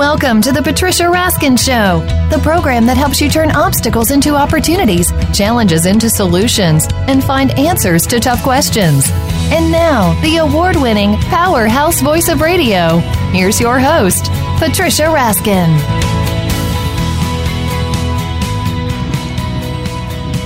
Welcome 0.00 0.40
to 0.42 0.50
the 0.50 0.62
Patricia 0.62 1.02
Raskin 1.02 1.58
Show, 1.58 2.00
the 2.34 2.42
program 2.42 2.86
that 2.86 2.96
helps 2.96 3.20
you 3.20 3.28
turn 3.28 3.50
obstacles 3.50 4.10
into 4.10 4.34
opportunities, 4.34 5.12
challenges 5.34 5.84
into 5.84 6.08
solutions, 6.08 6.88
and 7.06 7.22
find 7.22 7.50
answers 7.58 8.06
to 8.06 8.18
tough 8.18 8.42
questions. 8.42 9.10
And 9.52 9.70
now, 9.70 10.18
the 10.22 10.38
award 10.38 10.76
winning 10.76 11.16
powerhouse 11.24 12.00
voice 12.00 12.30
of 12.30 12.40
radio. 12.40 12.96
Here's 13.32 13.60
your 13.60 13.78
host, 13.78 14.24
Patricia 14.58 15.02
Raskin. 15.02 15.68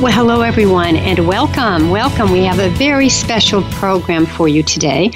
Well, 0.03 0.13
hello, 0.13 0.41
everyone, 0.41 0.97
and 0.97 1.29
welcome. 1.29 1.91
Welcome. 1.91 2.33
We 2.33 2.43
have 2.43 2.59
a 2.59 2.71
very 2.71 3.09
special 3.09 3.63
program 3.71 4.27
for 4.27 4.49
you 4.49 4.65
today. 4.65 5.13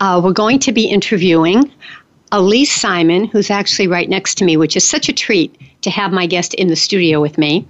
Uh, 0.00 0.18
we're 0.24 0.32
going 0.32 0.60
to 0.60 0.72
be 0.72 0.86
interviewing 0.86 1.70
Elyse 2.36 2.66
Simon, 2.66 3.24
who's 3.24 3.50
actually 3.50 3.88
right 3.88 4.10
next 4.10 4.34
to 4.34 4.44
me, 4.44 4.58
which 4.58 4.76
is 4.76 4.86
such 4.86 5.08
a 5.08 5.12
treat 5.14 5.58
to 5.80 5.88
have 5.88 6.12
my 6.12 6.26
guest 6.26 6.52
in 6.52 6.68
the 6.68 6.76
studio 6.76 7.18
with 7.18 7.38
me. 7.38 7.66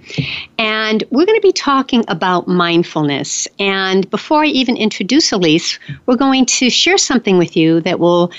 And 0.59 1.05
we're 1.09 1.25
going 1.25 1.39
to 1.39 1.47
be 1.47 1.53
talking 1.53 2.03
about 2.09 2.49
mindfulness. 2.49 3.47
And 3.59 4.09
before 4.09 4.43
I 4.43 4.47
even 4.47 4.75
introduce 4.75 5.31
Elyse, 5.31 5.79
we're 6.05 6.17
going 6.17 6.45
to 6.47 6.69
share 6.69 6.97
something 6.97 7.37
with 7.37 7.55
you 7.55 7.79
that 7.81 8.01
will 8.01 8.29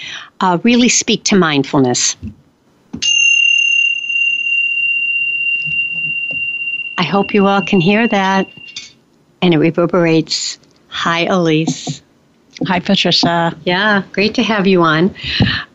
uh, 0.40 0.58
really 0.64 0.90
speak 0.90 1.24
to 1.24 1.36
mindfulness. 1.36 2.14
I 6.98 7.04
hope 7.04 7.32
you 7.32 7.46
all 7.46 7.62
can 7.62 7.80
hear 7.80 8.06
that. 8.06 8.50
And 9.40 9.54
it 9.54 9.58
reverberates. 9.58 10.58
Hi, 10.88 11.24
Elyse. 11.24 12.02
Hi, 12.68 12.80
Patricia. 12.80 13.56
Yeah, 13.64 14.02
great 14.12 14.34
to 14.34 14.42
have 14.42 14.66
you 14.66 14.82
on. 14.82 15.14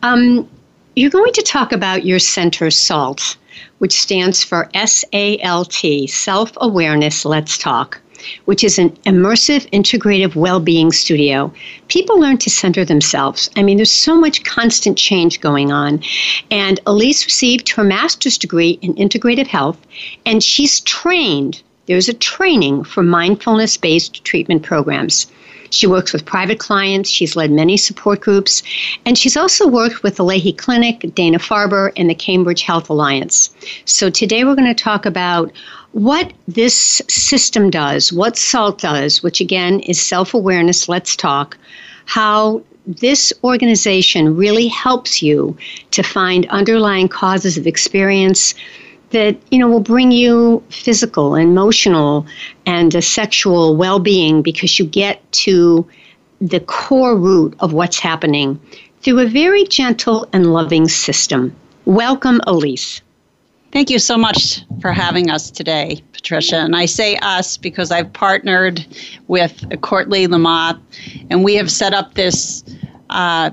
Um, 0.04 0.48
you're 0.94 1.10
going 1.10 1.32
to 1.32 1.42
talk 1.42 1.72
about 1.72 2.04
your 2.04 2.20
center, 2.20 2.70
SALT, 2.70 3.36
which 3.78 4.00
stands 4.00 4.44
for 4.44 4.70
S 4.74 5.04
A 5.12 5.40
L 5.40 5.64
T, 5.64 6.06
Self 6.06 6.52
Awareness 6.58 7.24
Let's 7.24 7.58
Talk, 7.58 8.00
which 8.44 8.62
is 8.62 8.78
an 8.78 8.90
immersive, 9.06 9.68
integrative 9.72 10.36
well 10.36 10.60
being 10.60 10.92
studio. 10.92 11.52
People 11.88 12.20
learn 12.20 12.38
to 12.38 12.48
center 12.48 12.84
themselves. 12.84 13.50
I 13.56 13.64
mean, 13.64 13.76
there's 13.76 13.90
so 13.90 14.14
much 14.14 14.44
constant 14.44 14.96
change 14.96 15.40
going 15.40 15.72
on. 15.72 16.00
And 16.52 16.78
Elyse 16.84 17.24
received 17.24 17.70
her 17.70 17.82
master's 17.82 18.38
degree 18.38 18.78
in 18.82 18.94
integrative 18.94 19.48
health, 19.48 19.84
and 20.24 20.44
she's 20.44 20.78
trained. 20.78 21.60
There's 21.86 22.08
a 22.08 22.14
training 22.14 22.84
for 22.84 23.02
mindfulness 23.02 23.76
based 23.76 24.22
treatment 24.22 24.62
programs. 24.62 25.26
She 25.74 25.86
works 25.86 26.12
with 26.12 26.24
private 26.24 26.58
clients. 26.58 27.10
She's 27.10 27.36
led 27.36 27.50
many 27.50 27.76
support 27.76 28.20
groups. 28.20 28.62
And 29.04 29.18
she's 29.18 29.36
also 29.36 29.66
worked 29.66 30.02
with 30.02 30.16
the 30.16 30.24
Lahey 30.24 30.56
Clinic, 30.56 31.14
Dana 31.14 31.38
Farber, 31.38 31.92
and 31.96 32.08
the 32.08 32.14
Cambridge 32.14 32.62
Health 32.62 32.88
Alliance. 32.88 33.54
So 33.84 34.10
today 34.10 34.44
we're 34.44 34.54
going 34.54 34.74
to 34.74 34.82
talk 34.82 35.04
about 35.04 35.52
what 35.92 36.32
this 36.48 37.00
system 37.08 37.70
does, 37.70 38.12
what 38.12 38.36
SALT 38.36 38.80
does, 38.80 39.22
which 39.22 39.40
again 39.40 39.80
is 39.80 40.00
self 40.00 40.34
awareness, 40.34 40.88
let's 40.88 41.14
talk, 41.14 41.56
how 42.06 42.62
this 42.86 43.32
organization 43.42 44.36
really 44.36 44.68
helps 44.68 45.22
you 45.22 45.56
to 45.92 46.02
find 46.02 46.46
underlying 46.50 47.08
causes 47.08 47.56
of 47.56 47.66
experience 47.66 48.54
that 49.10 49.36
you 49.50 49.58
know 49.58 49.68
will 49.68 49.80
bring 49.80 50.10
you 50.10 50.62
physical 50.70 51.34
emotional 51.34 52.26
and 52.66 53.02
sexual 53.02 53.76
well-being 53.76 54.42
because 54.42 54.78
you 54.78 54.84
get 54.84 55.20
to 55.32 55.88
the 56.40 56.60
core 56.60 57.16
root 57.16 57.54
of 57.60 57.72
what's 57.72 57.98
happening 57.98 58.60
through 59.00 59.20
a 59.20 59.26
very 59.26 59.64
gentle 59.64 60.28
and 60.32 60.52
loving 60.52 60.88
system. 60.88 61.54
Welcome, 61.84 62.40
Elyse. 62.46 63.02
Thank 63.72 63.90
you 63.90 63.98
so 63.98 64.16
much 64.16 64.64
for 64.80 64.92
having 64.92 65.30
us 65.30 65.50
today, 65.50 66.00
Patricia. 66.12 66.58
And 66.58 66.76
I 66.76 66.86
say 66.86 67.16
us 67.16 67.56
because 67.56 67.90
I've 67.90 68.12
partnered 68.12 68.86
with 69.26 69.64
Courtney 69.80 70.28
Lamothe, 70.28 70.80
and 71.28 71.42
we 71.42 71.56
have 71.56 71.70
set 71.70 71.92
up 71.92 72.14
this 72.14 72.64
uh, 73.10 73.50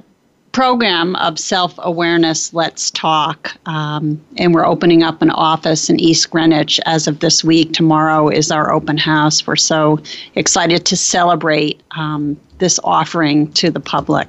program 0.52 1.16
of 1.18 1.40
self 1.40 1.74
awareness, 1.78 2.54
Let's 2.54 2.92
Talk. 2.92 3.56
Um, 3.66 4.22
and 4.38 4.54
we're 4.54 4.66
opening 4.66 5.04
up 5.04 5.22
an 5.22 5.32
office 5.32 5.90
in 5.90 6.00
East 6.00 6.30
Greenwich 6.30 6.80
as 6.86 7.08
of 7.08 7.20
this 7.20 7.44
week. 7.44 7.74
Tomorrow 7.74 8.30
is 8.30 8.52
our 8.52 8.72
open 8.72 8.98
house. 8.98 9.46
We're 9.46 9.56
so 9.56 10.00
excited 10.36 10.86
to 10.86 10.98
celebrate 10.98 11.82
um, 11.92 12.40
this 12.60 12.80
offering 12.84 13.52
to 13.54 13.72
the 13.72 13.80
public. 13.80 14.28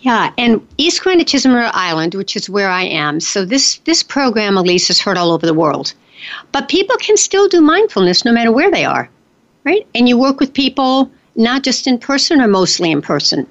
Yeah, 0.00 0.32
and 0.38 0.66
East 0.78 1.02
Greenwich 1.02 1.34
is 1.34 1.44
in 1.44 1.52
Island, 1.52 2.14
which 2.14 2.36
is 2.36 2.48
where 2.48 2.68
I 2.68 2.84
am. 2.84 3.20
So 3.20 3.44
this 3.44 3.78
this 3.84 4.02
program, 4.02 4.54
Elyse, 4.54 4.90
is 4.90 5.00
heard 5.00 5.16
all 5.16 5.32
over 5.32 5.46
the 5.46 5.54
world. 5.54 5.94
But 6.52 6.68
people 6.68 6.96
can 6.96 7.16
still 7.16 7.48
do 7.48 7.60
mindfulness 7.60 8.24
no 8.24 8.32
matter 8.32 8.50
where 8.50 8.70
they 8.70 8.84
are, 8.84 9.08
right? 9.64 9.86
And 9.94 10.08
you 10.08 10.18
work 10.18 10.40
with 10.40 10.52
people 10.52 11.10
not 11.34 11.62
just 11.62 11.86
in 11.86 11.98
person 11.98 12.40
or 12.40 12.48
mostly 12.48 12.90
in 12.90 13.02
person. 13.02 13.46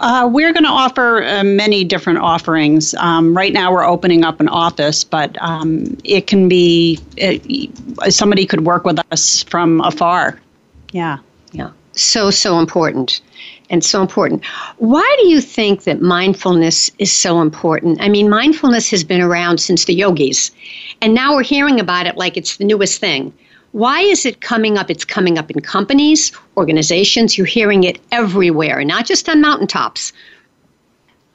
Uh, 0.00 0.28
we're 0.30 0.52
going 0.52 0.64
to 0.64 0.70
offer 0.70 1.24
uh, 1.24 1.42
many 1.42 1.82
different 1.84 2.20
offerings. 2.20 2.94
Um, 2.94 3.36
right 3.36 3.52
now, 3.52 3.72
we're 3.72 3.84
opening 3.84 4.24
up 4.24 4.38
an 4.40 4.48
office, 4.48 5.02
but 5.02 5.36
um, 5.40 5.96
it 6.04 6.26
can 6.26 6.48
be 6.48 6.98
it, 7.16 7.70
somebody 8.12 8.46
could 8.46 8.64
work 8.64 8.84
with 8.84 9.00
us 9.10 9.42
from 9.44 9.80
afar. 9.80 10.40
Yeah. 10.92 11.18
Yeah. 11.52 11.70
So, 11.92 12.30
so 12.30 12.60
important 12.60 13.20
and 13.70 13.84
so 13.84 14.00
important. 14.00 14.44
Why 14.78 15.16
do 15.20 15.28
you 15.28 15.40
think 15.40 15.82
that 15.84 16.00
mindfulness 16.00 16.90
is 16.98 17.12
so 17.12 17.40
important? 17.40 18.00
I 18.00 18.08
mean, 18.08 18.30
mindfulness 18.30 18.90
has 18.90 19.04
been 19.04 19.20
around 19.20 19.58
since 19.58 19.84
the 19.84 19.94
yogis, 19.94 20.52
and 21.00 21.12
now 21.12 21.34
we're 21.34 21.42
hearing 21.42 21.80
about 21.80 22.06
it 22.06 22.16
like 22.16 22.36
it's 22.36 22.56
the 22.56 22.64
newest 22.64 23.00
thing. 23.00 23.32
Why 23.72 24.00
is 24.00 24.24
it 24.24 24.40
coming 24.40 24.78
up? 24.78 24.90
It's 24.90 25.04
coming 25.04 25.36
up 25.38 25.50
in 25.50 25.60
companies, 25.60 26.32
organizations. 26.56 27.36
You're 27.36 27.46
hearing 27.46 27.84
it 27.84 28.00
everywhere, 28.10 28.82
not 28.84 29.04
just 29.04 29.28
on 29.28 29.40
mountaintops. 29.40 30.12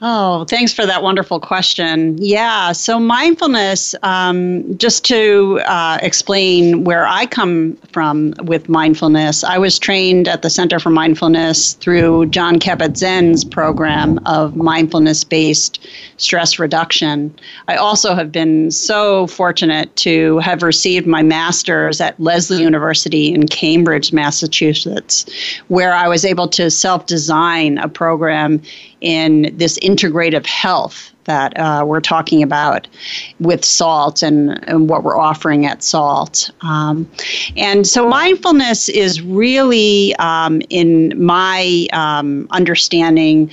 Oh, 0.06 0.44
thanks 0.44 0.74
for 0.74 0.86
that 0.86 1.02
wonderful 1.02 1.40
question. 1.40 2.18
Yeah, 2.20 2.74
so 2.74 3.00
mindfulness, 3.00 3.96
um, 4.04 4.78
just 4.78 5.06
to 5.06 5.62
uh, 5.66 5.98
explain 6.02 6.84
where 6.84 7.08
I 7.08 7.26
come 7.26 7.78
from 7.94 8.34
with 8.42 8.68
mindfulness, 8.68 9.46
I 9.46 9.58
was 9.58 9.80
trained 9.80 10.28
at 10.28 10.42
the 10.42 10.50
Center 10.50 10.78
for 10.78 10.90
Mindfulness 10.90 11.76
through 11.76 12.26
Jon 12.26 12.60
Kabat-Zinn's 12.60 13.46
program 13.46 14.20
of 14.26 14.58
mindfulness 14.58 15.24
based 15.24 15.88
stress 16.18 16.60
reduction. 16.60 17.34
I 17.70 17.78
also 17.78 18.14
have 18.14 18.30
been 18.30 18.72
so 18.72 19.28
fortunate 19.28 19.96
to 19.98 20.40
have 20.40 20.64
received 20.64 21.08
my 21.08 21.24
master's 21.24 22.02
at 22.02 22.20
Lesley 22.20 22.62
University 22.62 23.34
in 23.34 23.48
Cambridge, 23.48 24.12
Massachusetts, 24.12 25.26
where 25.70 25.94
I 25.94 26.10
was 26.10 26.26
able 26.26 26.50
to 26.50 26.70
self 26.70 27.06
design 27.06 27.78
a 27.78 27.88
program 27.88 28.62
in 29.04 29.56
this 29.56 29.78
integrative 29.80 30.46
health 30.48 31.12
that 31.26 31.58
uh, 31.58 31.84
we're 31.86 32.02
talking 32.02 32.42
about 32.44 32.88
with 33.40 33.64
salt 33.64 34.24
and, 34.24 34.68
and, 34.68 34.90
what 34.90 35.04
we're 35.04 35.18
offering 35.18 35.66
at 35.66 35.82
salt. 35.82 36.50
Um, 36.62 37.10
and 37.56 37.88
so 37.88 38.08
mindfulness 38.08 38.90
is 38.90 39.22
really, 39.22 40.16
um, 40.16 40.62
in 40.70 41.14
my 41.24 41.88
um, 41.94 42.48
understanding, 42.52 43.52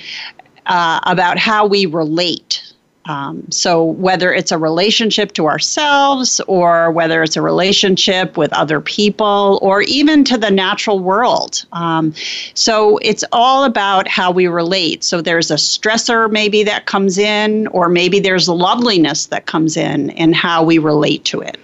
uh, 0.66 1.00
about 1.04 1.38
how 1.38 1.66
we 1.66 1.86
relate 1.86 2.69
um, 3.06 3.50
so, 3.50 3.82
whether 3.82 4.32
it's 4.32 4.52
a 4.52 4.58
relationship 4.58 5.32
to 5.32 5.46
ourselves, 5.46 6.38
or 6.46 6.90
whether 6.90 7.22
it's 7.22 7.36
a 7.36 7.42
relationship 7.42 8.36
with 8.36 8.52
other 8.52 8.80
people, 8.80 9.58
or 9.62 9.80
even 9.82 10.22
to 10.24 10.36
the 10.36 10.50
natural 10.50 11.00
world. 11.00 11.64
Um, 11.72 12.12
so, 12.52 12.98
it's 12.98 13.24
all 13.32 13.64
about 13.64 14.06
how 14.06 14.30
we 14.30 14.48
relate. 14.48 15.02
So, 15.02 15.22
there's 15.22 15.50
a 15.50 15.54
stressor 15.54 16.30
maybe 16.30 16.62
that 16.64 16.84
comes 16.84 17.16
in, 17.16 17.68
or 17.68 17.88
maybe 17.88 18.20
there's 18.20 18.50
loveliness 18.50 19.26
that 19.26 19.46
comes 19.46 19.78
in, 19.78 20.10
and 20.10 20.34
how 20.34 20.62
we 20.62 20.76
relate 20.76 21.24
to 21.26 21.40
it. 21.40 21.58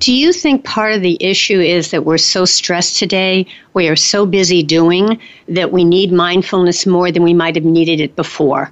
Do 0.00 0.12
you 0.12 0.32
think 0.32 0.64
part 0.64 0.92
of 0.92 1.02
the 1.02 1.16
issue 1.18 1.60
is 1.60 1.90
that 1.90 2.04
we're 2.04 2.18
so 2.18 2.44
stressed 2.44 2.98
today, 2.98 3.46
we 3.72 3.88
are 3.88 3.96
so 3.96 4.26
busy 4.26 4.62
doing, 4.62 5.18
that 5.48 5.72
we 5.72 5.82
need 5.82 6.12
mindfulness 6.12 6.86
more 6.86 7.10
than 7.10 7.22
we 7.24 7.34
might 7.34 7.56
have 7.56 7.64
needed 7.64 8.00
it 8.00 8.14
before? 8.14 8.70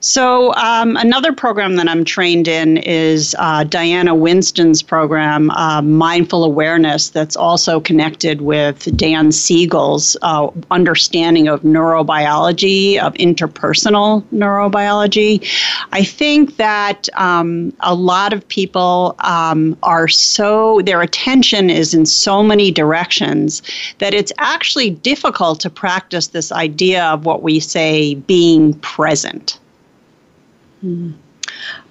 So, 0.00 0.54
um, 0.54 0.96
another 0.96 1.32
program 1.32 1.76
that 1.76 1.88
I'm 1.88 2.04
trained 2.04 2.48
in 2.48 2.76
is 2.76 3.34
uh, 3.38 3.64
Diana 3.64 4.14
Winston's 4.14 4.82
program, 4.82 5.50
uh, 5.50 5.80
Mindful 5.80 6.44
Awareness, 6.44 7.08
that's 7.08 7.34
also 7.34 7.80
connected 7.80 8.42
with 8.42 8.94
Dan 8.96 9.32
Siegel's 9.32 10.16
uh, 10.20 10.48
understanding 10.70 11.48
of 11.48 11.62
neurobiology, 11.62 12.98
of 12.98 13.14
interpersonal 13.14 14.22
neurobiology. 14.34 15.42
I 15.92 16.04
think 16.04 16.56
that 16.56 17.08
um, 17.14 17.72
a 17.80 17.94
lot 17.94 18.34
of 18.34 18.46
people 18.48 19.14
um, 19.20 19.78
are 19.82 20.08
so, 20.08 20.82
their 20.82 21.00
attention 21.00 21.70
is 21.70 21.94
in 21.94 22.04
so 22.04 22.42
many 22.42 22.70
directions 22.70 23.62
that 23.98 24.12
it's 24.12 24.32
actually 24.36 24.90
difficult 24.90 25.60
to 25.60 25.70
practice 25.70 26.28
this 26.28 26.52
idea 26.52 27.04
of 27.06 27.24
what 27.24 27.42
we 27.42 27.60
say 27.60 28.14
being 28.14 28.74
present. 28.80 29.58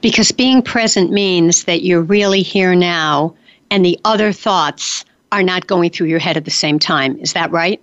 Because 0.02 0.32
being 0.32 0.62
present 0.62 1.12
means 1.12 1.64
that 1.64 1.84
you're 1.84 2.02
really 2.02 2.42
here 2.42 2.76
now 2.76 3.36
and 3.72 3.84
the 3.84 4.00
other 4.06 4.32
thoughts 4.32 5.06
are 5.32 5.44
not 5.44 5.68
going 5.68 5.90
through 5.90 6.08
your 6.08 6.20
head 6.20 6.38
at 6.38 6.46
the 6.46 6.52
same 6.52 6.80
time. 6.80 7.18
Is 7.20 7.34
that 7.34 7.52
right? 7.52 7.82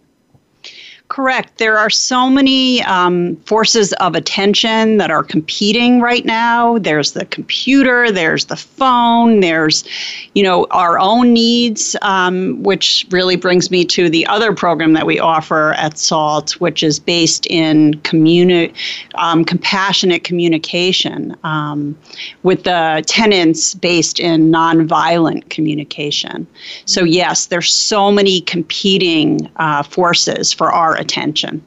Correct. 1.08 1.58
There 1.58 1.76
are 1.76 1.90
so 1.90 2.30
many 2.30 2.82
um, 2.84 3.36
forces 3.44 3.92
of 3.94 4.14
attention 4.14 4.96
that 4.96 5.10
are 5.10 5.22
competing 5.22 6.00
right 6.00 6.24
now. 6.24 6.78
There's 6.78 7.12
the 7.12 7.26
computer, 7.26 8.10
there's 8.10 8.46
the 8.46 8.56
phone, 8.56 9.40
there's, 9.40 9.84
you 10.32 10.42
know, 10.42 10.66
our 10.70 10.98
own 10.98 11.34
needs, 11.34 11.94
um, 12.00 12.62
which 12.62 13.04
really 13.10 13.36
brings 13.36 13.70
me 13.70 13.84
to 13.84 14.08
the 14.08 14.26
other 14.26 14.54
program 14.54 14.94
that 14.94 15.04
we 15.04 15.18
offer 15.18 15.74
at 15.74 15.98
SALT, 15.98 16.52
which 16.62 16.82
is 16.82 16.98
based 16.98 17.46
in 17.48 17.92
communi- 18.04 18.72
um, 19.16 19.44
compassionate 19.44 20.24
communication, 20.24 21.36
um, 21.44 21.94
with 22.42 22.64
the 22.64 23.04
tenants 23.06 23.74
based 23.74 24.18
in 24.18 24.50
nonviolent 24.50 25.50
communication. 25.50 26.46
So 26.86 27.04
yes, 27.04 27.46
there's 27.46 27.70
so 27.70 28.10
many 28.10 28.40
competing 28.40 29.50
uh, 29.56 29.82
forces 29.82 30.54
for 30.54 30.72
our 30.72 31.01
attention. 31.02 31.62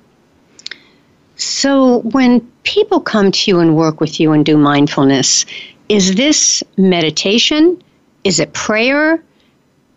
So, 1.36 2.00
when 2.00 2.42
people 2.64 3.00
come 3.00 3.32
to 3.32 3.52
you 3.52 3.60
and 3.60 3.76
work 3.76 4.00
with 4.00 4.20
you 4.20 4.32
and 4.32 4.46
do 4.46 4.58
mindfulness, 4.58 5.46
is 5.90 6.16
this 6.16 6.64
meditation? 6.78 7.82
Is 8.24 8.40
it 8.40 8.54
prayer? 8.54 9.24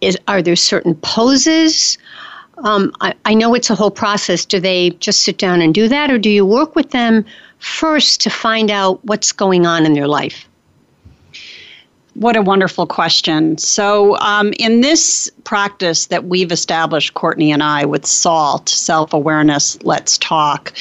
Is, 0.01 0.19
are 0.29 0.43
there 0.43 0.57
certain 0.57 0.95
poses? 0.97 1.97
Um, 2.59 2.93
I, 3.01 3.15
I 3.25 3.35
know 3.35 3.55
it's 3.55 3.71
a 3.71 3.75
whole 3.75 3.91
process. 3.91 4.45
Do 4.45 4.61
they 4.61 4.91
just 4.91 5.23
sit 5.23 5.39
down 5.39 5.63
and 5.63 5.73
do 5.73 5.89
that, 5.89 6.11
or 6.11 6.19
do 6.19 6.29
you 6.29 6.45
work 6.45 6.75
with 6.75 6.91
them 6.91 7.25
first 7.59 8.21
to 8.23 8.31
find 8.31 8.71
out 8.71 9.05
what's 9.05 9.33
going 9.33 9.65
on 9.65 9.87
in 9.87 9.95
their 9.95 10.09
life? 10.09 10.49
What 12.19 12.35
a 12.35 12.43
wonderful 12.43 12.85
question. 12.85 13.57
So, 13.59 14.19
um, 14.19 14.53
in 14.59 14.81
this 14.81 15.31
practice 15.45 16.07
that 16.07 16.25
we've 16.25 16.51
established, 16.51 17.15
Courtney 17.15 17.53
and 17.53 17.63
I, 17.63 17.85
with 17.85 18.05
SALT, 18.05 18.69
Self 18.69 19.13
Awareness, 19.13 19.81
Let's 19.85 20.19
Talk, 20.19 20.73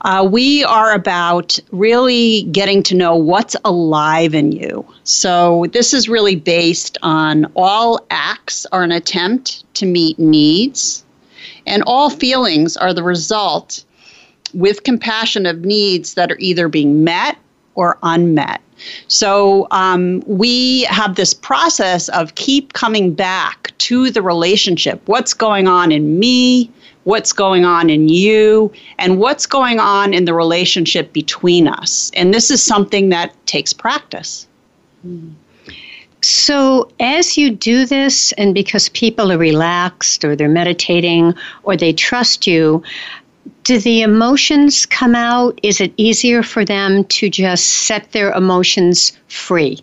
uh, 0.00 0.26
we 0.28 0.64
are 0.64 0.92
about 0.92 1.60
really 1.70 2.42
getting 2.50 2.82
to 2.82 2.96
know 2.96 3.14
what's 3.14 3.54
alive 3.64 4.34
in 4.34 4.50
you. 4.50 4.84
So, 5.04 5.66
this 5.72 5.94
is 5.94 6.08
really 6.08 6.34
based 6.34 6.98
on 7.02 7.46
all 7.54 8.04
acts 8.10 8.66
are 8.72 8.82
an 8.82 8.90
attempt 8.90 9.62
to 9.74 9.86
meet 9.86 10.18
needs, 10.18 11.04
and 11.68 11.84
all 11.86 12.10
feelings 12.10 12.76
are 12.76 12.92
the 12.92 13.04
result 13.04 13.84
with 14.54 14.82
compassion 14.82 15.46
of 15.46 15.64
needs 15.64 16.14
that 16.14 16.32
are 16.32 16.38
either 16.40 16.66
being 16.68 17.04
met 17.04 17.38
or 17.76 17.96
unmet. 18.02 18.60
So 19.08 19.66
um, 19.70 20.22
we 20.26 20.82
have 20.84 21.16
this 21.16 21.34
process 21.34 22.08
of 22.10 22.34
keep 22.34 22.72
coming 22.72 23.14
back 23.14 23.72
to 23.78 24.10
the 24.10 24.22
relationship. 24.22 25.00
What's 25.06 25.34
going 25.34 25.68
on 25.68 25.92
in 25.92 26.18
me? 26.18 26.70
What's 27.04 27.32
going 27.32 27.64
on 27.64 27.88
in 27.88 28.08
you? 28.08 28.72
And 28.98 29.18
what's 29.18 29.46
going 29.46 29.80
on 29.80 30.12
in 30.12 30.26
the 30.26 30.34
relationship 30.34 31.12
between 31.12 31.66
us? 31.66 32.10
And 32.14 32.34
this 32.34 32.50
is 32.50 32.62
something 32.62 33.08
that 33.08 33.34
takes 33.46 33.72
practice. 33.72 34.46
So, 36.22 36.90
as 37.00 37.38
you 37.38 37.50
do 37.50 37.86
this, 37.86 38.32
and 38.32 38.52
because 38.52 38.90
people 38.90 39.32
are 39.32 39.38
relaxed 39.38 40.22
or 40.22 40.36
they're 40.36 40.48
meditating 40.48 41.34
or 41.62 41.76
they 41.76 41.94
trust 41.94 42.46
you, 42.46 42.82
do 43.70 43.78
the 43.78 44.02
emotions 44.02 44.84
come 44.84 45.14
out? 45.14 45.60
Is 45.62 45.80
it 45.80 45.92
easier 45.96 46.42
for 46.42 46.64
them 46.64 47.04
to 47.04 47.30
just 47.30 47.66
set 47.66 48.10
their 48.10 48.32
emotions 48.32 49.12
free? 49.28 49.78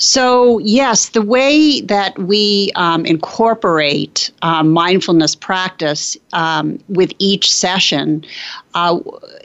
So, 0.00 0.58
yes, 0.60 1.08
the 1.08 1.22
way 1.22 1.80
that 1.80 2.16
we 2.20 2.70
um, 2.76 3.04
incorporate 3.04 4.30
um, 4.42 4.70
mindfulness 4.70 5.34
practice 5.34 6.16
um, 6.32 6.78
with 6.88 7.12
each 7.18 7.50
session, 7.50 8.24
uh, 8.74 9.00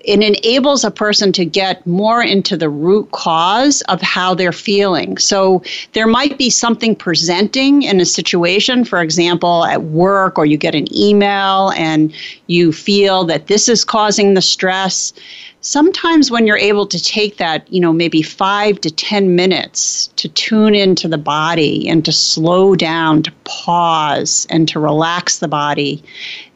it 0.06 0.22
enables 0.22 0.84
a 0.84 0.92
person 0.92 1.32
to 1.32 1.44
get 1.44 1.86
more 1.88 2.22
into 2.22 2.56
the 2.56 2.70
root 2.70 3.10
cause 3.14 3.82
of 3.90 4.00
how 4.02 4.36
they're 4.36 4.52
feeling. 4.52 5.18
So, 5.18 5.64
there 5.94 6.06
might 6.06 6.38
be 6.38 6.52
something 6.52 6.96
presenting 6.96 7.82
in 7.82 8.00
a 8.00 8.06
situation, 8.06 8.86
for 8.86 9.02
example, 9.02 9.66
at 9.66 9.82
work, 9.82 10.38
or 10.38 10.46
you 10.46 10.58
get 10.58 10.76
an 10.76 10.86
email 10.96 11.72
and 11.72 12.14
you 12.46 12.72
feel 12.72 13.24
that 13.26 13.48
this 13.48 13.68
is 13.68 13.84
causing 13.84 14.36
the 14.36 14.42
stress 14.42 15.14
sometimes 15.64 16.30
when 16.30 16.46
you're 16.46 16.58
able 16.58 16.86
to 16.86 17.02
take 17.02 17.38
that, 17.38 17.72
you 17.72 17.80
know, 17.80 17.92
maybe 17.92 18.22
five 18.22 18.80
to 18.82 18.92
10 18.92 19.36
minutes 19.36 20.08
to 20.18 20.28
tune 20.30 20.76
into 20.76 21.08
the 21.08 21.18
body 21.18 21.90
and 21.90 22.06
to 22.06 22.12
slow 22.12 22.76
down, 22.76 23.24
to 23.24 23.32
pause, 23.46 24.46
and 24.50 24.68
to 24.68 24.80
relax 24.80 25.40
the 25.40 25.48
body, 25.48 26.04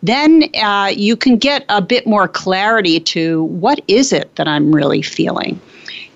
then 0.03 0.43
uh, 0.61 0.91
you 0.95 1.15
can 1.15 1.37
get 1.37 1.65
a 1.69 1.81
bit 1.81 2.05
more 2.05 2.27
clarity 2.27 2.99
to 2.99 3.43
what 3.45 3.81
is 3.87 4.13
it 4.13 4.35
that 4.35 4.47
I'm 4.47 4.75
really 4.75 5.01
feeling. 5.01 5.59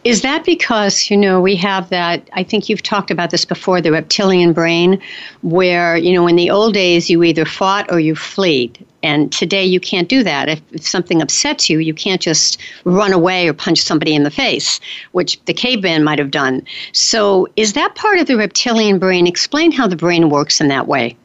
Is 0.04 0.24
that 0.24 0.44
because, 0.46 1.12
you 1.12 1.18
know, 1.18 1.40
we 1.40 1.56
have 1.58 1.90
that? 1.90 2.28
I 2.34 2.44
think 2.44 2.68
you've 2.68 2.82
talked 2.82 3.12
about 3.12 3.30
this 3.30 3.46
before 3.46 3.82
the 3.82 3.92
reptilian 3.92 4.52
brain, 4.52 5.00
where, 5.44 5.96
you 5.96 6.12
know, 6.12 6.28
in 6.28 6.36
the 6.36 6.50
old 6.50 6.74
days 6.74 7.10
you 7.10 7.24
either 7.24 7.46
fought 7.46 7.92
or 7.92 8.00
you 8.00 8.16
fled. 8.16 8.84
And 9.04 9.32
today 9.32 9.66
you 9.66 9.80
can't 9.80 10.08
do 10.08 10.24
that. 10.24 10.50
If, 10.50 10.62
if 10.72 10.88
something 10.88 11.22
upsets 11.22 11.70
you, 11.70 11.80
you 11.80 11.94
can't 11.94 12.22
just 12.22 12.60
run 12.84 13.14
away 13.14 13.48
or 13.48 13.54
punch 13.54 13.82
somebody 13.82 14.16
in 14.16 14.24
the 14.24 14.32
face, 14.32 14.80
which 15.12 15.44
the 15.46 15.54
caveman 15.54 16.04
might 16.04 16.20
have 16.20 16.32
done. 16.32 16.66
So, 16.94 17.48
is 17.56 17.74
that 17.74 17.96
part 17.96 18.20
of 18.20 18.28
the 18.28 18.38
reptilian 18.38 19.00
brain? 19.00 19.28
Explain 19.28 19.72
how 19.72 19.88
the 19.88 19.96
brain 19.96 20.30
works 20.30 20.62
in 20.62 20.68
that 20.68 20.88
way. 20.88 21.16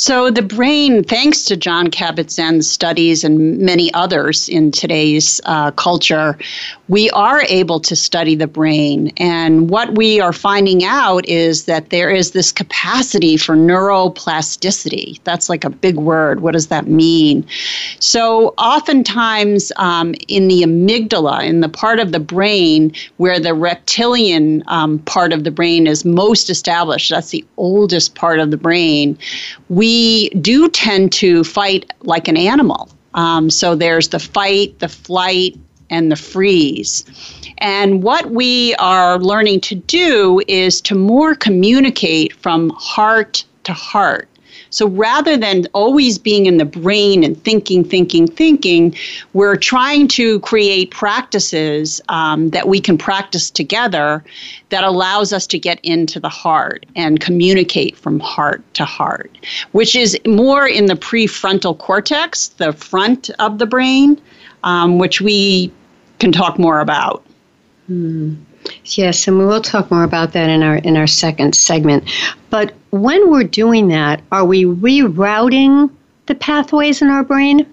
So, 0.00 0.30
the 0.30 0.40
brain, 0.40 1.04
thanks 1.04 1.44
to 1.44 1.58
Jon 1.58 1.88
Kabat-Zinn's 1.88 2.66
studies 2.66 3.22
and 3.22 3.58
many 3.58 3.92
others 3.92 4.48
in 4.48 4.70
today's 4.70 5.42
uh, 5.44 5.72
culture, 5.72 6.38
we 6.88 7.10
are 7.10 7.42
able 7.42 7.80
to 7.80 7.94
study 7.94 8.34
the 8.34 8.46
brain. 8.46 9.12
And 9.18 9.68
what 9.68 9.98
we 9.98 10.18
are 10.18 10.32
finding 10.32 10.84
out 10.84 11.28
is 11.28 11.66
that 11.66 11.90
there 11.90 12.08
is 12.08 12.30
this 12.30 12.50
capacity 12.50 13.36
for 13.36 13.54
neuroplasticity. 13.54 15.20
That's 15.24 15.50
like 15.50 15.64
a 15.64 15.70
big 15.70 15.96
word. 15.96 16.40
What 16.40 16.52
does 16.52 16.68
that 16.68 16.86
mean? 16.86 17.46
So, 17.98 18.54
oftentimes 18.56 19.70
um, 19.76 20.14
in 20.28 20.48
the 20.48 20.62
amygdala, 20.62 21.44
in 21.44 21.60
the 21.60 21.68
part 21.68 21.98
of 21.98 22.12
the 22.12 22.20
brain 22.20 22.94
where 23.18 23.38
the 23.38 23.52
reptilian 23.52 24.64
um, 24.66 25.00
part 25.00 25.34
of 25.34 25.44
the 25.44 25.50
brain 25.50 25.86
is 25.86 26.06
most 26.06 26.48
established, 26.48 27.10
that's 27.10 27.32
the 27.32 27.44
oldest 27.58 28.14
part 28.14 28.40
of 28.40 28.50
the 28.50 28.56
brain, 28.56 29.18
we 29.68 29.89
we 29.90 30.28
do 30.30 30.68
tend 30.68 31.10
to 31.10 31.42
fight 31.42 31.92
like 32.02 32.28
an 32.28 32.36
animal. 32.36 32.88
Um, 33.14 33.50
so 33.50 33.74
there's 33.74 34.08
the 34.08 34.20
fight, 34.20 34.78
the 34.78 34.88
flight, 34.88 35.58
and 35.90 36.12
the 36.12 36.16
freeze. 36.16 37.04
And 37.58 38.00
what 38.00 38.30
we 38.30 38.76
are 38.76 39.18
learning 39.18 39.62
to 39.62 39.74
do 39.74 40.40
is 40.46 40.80
to 40.82 40.94
more 40.94 41.34
communicate 41.34 42.32
from 42.34 42.70
heart 42.70 43.44
to 43.64 43.72
heart. 43.72 44.28
So 44.70 44.88
rather 44.88 45.36
than 45.36 45.66
always 45.72 46.18
being 46.18 46.46
in 46.46 46.56
the 46.56 46.64
brain 46.64 47.22
and 47.24 47.42
thinking, 47.42 47.84
thinking, 47.84 48.26
thinking, 48.26 48.94
we're 49.32 49.56
trying 49.56 50.08
to 50.08 50.40
create 50.40 50.90
practices 50.90 52.00
um, 52.08 52.50
that 52.50 52.68
we 52.68 52.80
can 52.80 52.96
practice 52.96 53.50
together 53.50 54.24
that 54.70 54.84
allows 54.84 55.32
us 55.32 55.46
to 55.48 55.58
get 55.58 55.80
into 55.82 56.20
the 56.20 56.28
heart 56.28 56.86
and 56.96 57.20
communicate 57.20 57.96
from 57.96 58.20
heart 58.20 58.62
to 58.74 58.84
heart, 58.84 59.36
which 59.72 59.94
is 59.96 60.18
more 60.26 60.66
in 60.66 60.86
the 60.86 60.94
prefrontal 60.94 61.76
cortex, 61.76 62.48
the 62.48 62.72
front 62.72 63.30
of 63.38 63.58
the 63.58 63.66
brain, 63.66 64.20
um, 64.62 64.98
which 64.98 65.20
we 65.20 65.72
can 66.18 66.32
talk 66.32 66.58
more 66.58 66.80
about. 66.80 67.24
Hmm. 67.86 68.34
Yes, 68.84 69.28
and 69.28 69.38
we 69.38 69.44
will 69.44 69.60
talk 69.60 69.90
more 69.90 70.04
about 70.04 70.32
that 70.32 70.48
in 70.48 70.62
our 70.62 70.76
in 70.76 70.96
our 70.96 71.06
second 71.06 71.54
segment. 71.54 72.10
But 72.50 72.74
when 72.90 73.30
we're 73.30 73.44
doing 73.44 73.88
that, 73.88 74.22
are 74.32 74.44
we 74.44 74.64
rerouting 74.64 75.90
the 76.26 76.34
pathways 76.34 77.02
in 77.02 77.08
our 77.08 77.24
brain? 77.24 77.66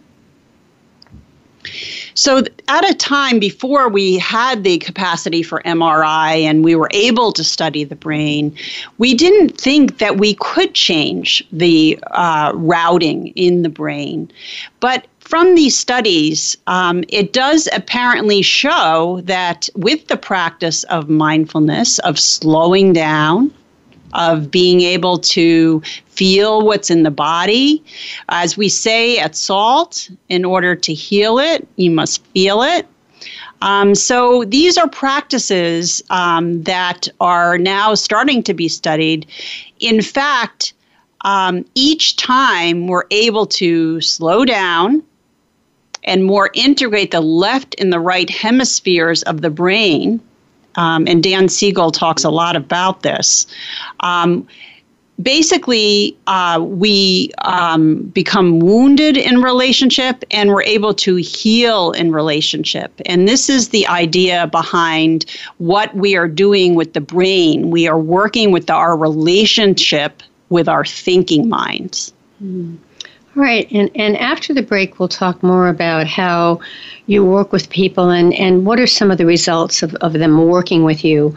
So, 2.13 2.43
at 2.67 2.89
a 2.89 2.95
time 2.95 3.39
before 3.39 3.89
we 3.89 4.17
had 4.17 4.63
the 4.63 4.79
capacity 4.79 5.43
for 5.43 5.61
MRI 5.63 6.41
and 6.41 6.63
we 6.63 6.75
were 6.75 6.89
able 6.91 7.31
to 7.33 7.43
study 7.43 7.83
the 7.83 7.95
brain, 7.95 8.55
we 8.97 9.13
didn't 9.13 9.59
think 9.59 9.99
that 9.99 10.17
we 10.17 10.33
could 10.35 10.73
change 10.73 11.47
the 11.51 11.99
uh, 12.11 12.53
routing 12.55 13.27
in 13.35 13.61
the 13.61 13.69
brain. 13.69 14.31
But 14.79 15.05
from 15.27 15.55
these 15.55 15.77
studies, 15.77 16.55
um, 16.67 17.03
it 17.09 17.33
does 17.33 17.67
apparently 17.73 18.41
show 18.41 19.19
that 19.25 19.67
with 19.75 20.07
the 20.07 20.15
practice 20.15 20.85
of 20.85 21.09
mindfulness, 21.09 21.99
of 21.99 22.17
slowing 22.17 22.93
down, 22.93 23.53
of 24.13 24.49
being 24.49 24.79
able 24.79 25.17
to 25.17 25.81
feel 26.07 26.61
what's 26.65 26.89
in 26.89 27.03
the 27.03 27.11
body, 27.11 27.83
as 28.29 28.55
we 28.55 28.69
say 28.69 29.19
at 29.19 29.35
SALT, 29.35 30.09
in 30.29 30.45
order 30.45 30.77
to 30.77 30.93
heal 30.93 31.39
it, 31.39 31.67
you 31.75 31.91
must 31.91 32.25
feel 32.27 32.61
it. 32.61 32.87
Um, 33.61 33.95
so 33.95 34.45
these 34.45 34.77
are 34.77 34.87
practices 34.87 36.01
um, 36.09 36.63
that 36.63 37.09
are 37.19 37.57
now 37.57 37.95
starting 37.95 38.43
to 38.43 38.53
be 38.53 38.69
studied. 38.69 39.25
In 39.81 40.01
fact, 40.01 40.73
um, 41.21 41.65
each 41.75 42.15
time 42.15 42.87
we're 42.87 43.07
able 43.11 43.45
to 43.47 43.99
slow 43.99 44.45
down 44.45 45.03
and 46.07 46.25
more 46.25 46.49
integrate 46.53 47.11
the 47.11 47.21
left 47.21 47.75
and 47.79 47.93
the 47.93 47.99
right 47.99 48.29
hemispheres 48.29 49.21
of 49.23 49.41
the 49.41 49.51
brain. 49.51 50.19
Um, 50.75 51.07
and 51.07 51.21
Dan 51.21 51.49
Siegel 51.49 51.91
talks 51.91 52.23
a 52.23 52.29
lot 52.29 52.55
about 52.55 53.03
this. 53.03 53.45
Um, 53.99 54.47
basically 55.21 56.15
uh, 56.27 56.59
we 56.63 57.31
um, 57.43 58.03
become 58.03 58.59
wounded 58.59 59.17
in 59.17 59.41
relationship 59.41 60.23
and 60.31 60.51
we're 60.51 60.63
able 60.63 60.93
to 60.93 61.15
heal 61.15 61.91
in 61.91 62.11
relationship 62.11 62.91
and 63.05 63.27
this 63.27 63.49
is 63.49 63.69
the 63.69 63.87
idea 63.87 64.47
behind 64.47 65.25
what 65.57 65.93
we 65.95 66.15
are 66.15 66.27
doing 66.27 66.75
with 66.75 66.93
the 66.93 67.01
brain 67.01 67.71
we 67.71 67.87
are 67.87 67.99
working 67.99 68.51
with 68.51 68.69
our 68.69 68.95
relationship 68.95 70.21
with 70.49 70.69
our 70.69 70.85
thinking 70.85 71.49
minds 71.49 72.13
mm. 72.43 72.77
Right. 73.37 73.71
And, 73.71 73.91
and 73.93 74.17
after 74.17 74.51
the 74.51 74.63
break, 74.63 74.97
we'll 74.97 75.09
talk 75.09 75.43
more 75.43 75.67
about 75.67 76.07
how 76.07 76.59
you 77.05 77.23
work 77.23 77.51
with 77.51 77.69
people 77.69 78.09
and, 78.09 78.33
and 78.33 78.65
what 78.65 78.79
are 78.79 78.87
some 78.87 79.11
of 79.11 79.19
the 79.19 79.27
results 79.27 79.83
of, 79.83 79.93
of 80.01 80.13
them 80.13 80.47
working 80.47 80.83
with 80.83 81.05
you. 81.05 81.35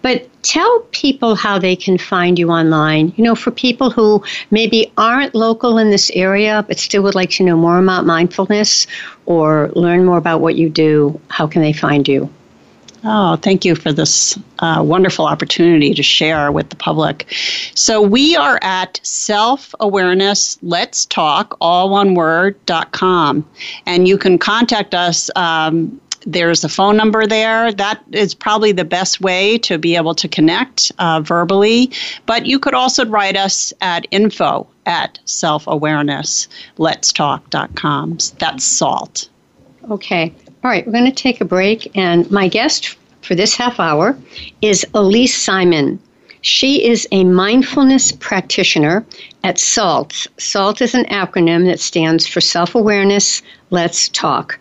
But 0.00 0.30
tell 0.42 0.80
people 0.92 1.34
how 1.34 1.58
they 1.58 1.76
can 1.76 1.98
find 1.98 2.38
you 2.38 2.48
online. 2.48 3.12
You 3.16 3.24
know, 3.24 3.34
for 3.34 3.50
people 3.50 3.90
who 3.90 4.24
maybe 4.50 4.90
aren't 4.96 5.34
local 5.34 5.76
in 5.76 5.90
this 5.90 6.10
area, 6.14 6.64
but 6.66 6.78
still 6.78 7.02
would 7.02 7.14
like 7.14 7.28
to 7.32 7.44
know 7.44 7.58
more 7.58 7.78
about 7.78 8.06
mindfulness 8.06 8.86
or 9.26 9.70
learn 9.74 10.06
more 10.06 10.16
about 10.16 10.40
what 10.40 10.54
you 10.54 10.70
do, 10.70 11.20
how 11.28 11.46
can 11.46 11.60
they 11.60 11.74
find 11.74 12.08
you? 12.08 12.32
Oh, 13.04 13.36
thank 13.36 13.64
you 13.64 13.74
for 13.74 13.92
this 13.92 14.38
uh, 14.60 14.82
wonderful 14.84 15.26
opportunity 15.26 15.92
to 15.92 16.02
share 16.02 16.52
with 16.52 16.70
the 16.70 16.76
public. 16.76 17.26
So, 17.74 18.00
we 18.00 18.36
are 18.36 18.60
at 18.62 19.00
self 19.02 19.74
awareness, 19.80 20.56
let's 20.62 21.04
talk, 21.06 21.56
all 21.60 21.90
one 21.90 22.14
word, 22.14 22.64
dot 22.66 22.92
com. 22.92 23.48
And 23.86 24.06
you 24.06 24.16
can 24.16 24.38
contact 24.38 24.94
us. 24.94 25.30
Um, 25.34 26.00
there's 26.24 26.62
a 26.62 26.68
phone 26.68 26.96
number 26.96 27.26
there. 27.26 27.72
That 27.72 28.00
is 28.12 28.34
probably 28.34 28.70
the 28.70 28.84
best 28.84 29.20
way 29.20 29.58
to 29.58 29.78
be 29.78 29.96
able 29.96 30.14
to 30.14 30.28
connect 30.28 30.92
uh, 31.00 31.20
verbally. 31.20 31.90
But 32.26 32.46
you 32.46 32.60
could 32.60 32.74
also 32.74 33.04
write 33.06 33.36
us 33.36 33.72
at 33.80 34.06
info 34.12 34.68
at 34.86 35.18
self 35.24 35.66
awareness, 35.66 36.48
let's 36.78 37.12
talk.com. 37.12 38.18
That's 38.38 38.64
SALT. 38.64 39.28
Okay. 39.90 40.32
All 40.64 40.70
right, 40.70 40.86
we're 40.86 40.92
going 40.92 41.06
to 41.06 41.10
take 41.10 41.40
a 41.40 41.44
break, 41.44 41.90
and 41.96 42.30
my 42.30 42.46
guest 42.46 42.96
for 43.22 43.34
this 43.34 43.56
half 43.56 43.80
hour 43.80 44.16
is 44.60 44.86
Elyse 44.94 45.30
Simon. 45.30 45.98
She 46.42 46.86
is 46.86 47.08
a 47.10 47.24
mindfulness 47.24 48.12
practitioner 48.12 49.04
at 49.42 49.58
SALT. 49.58 50.28
SALT 50.38 50.80
is 50.80 50.94
an 50.94 51.04
acronym 51.06 51.66
that 51.66 51.80
stands 51.80 52.28
for 52.28 52.40
Self 52.40 52.76
Awareness, 52.76 53.42
Let's 53.70 54.08
Talk. 54.10 54.60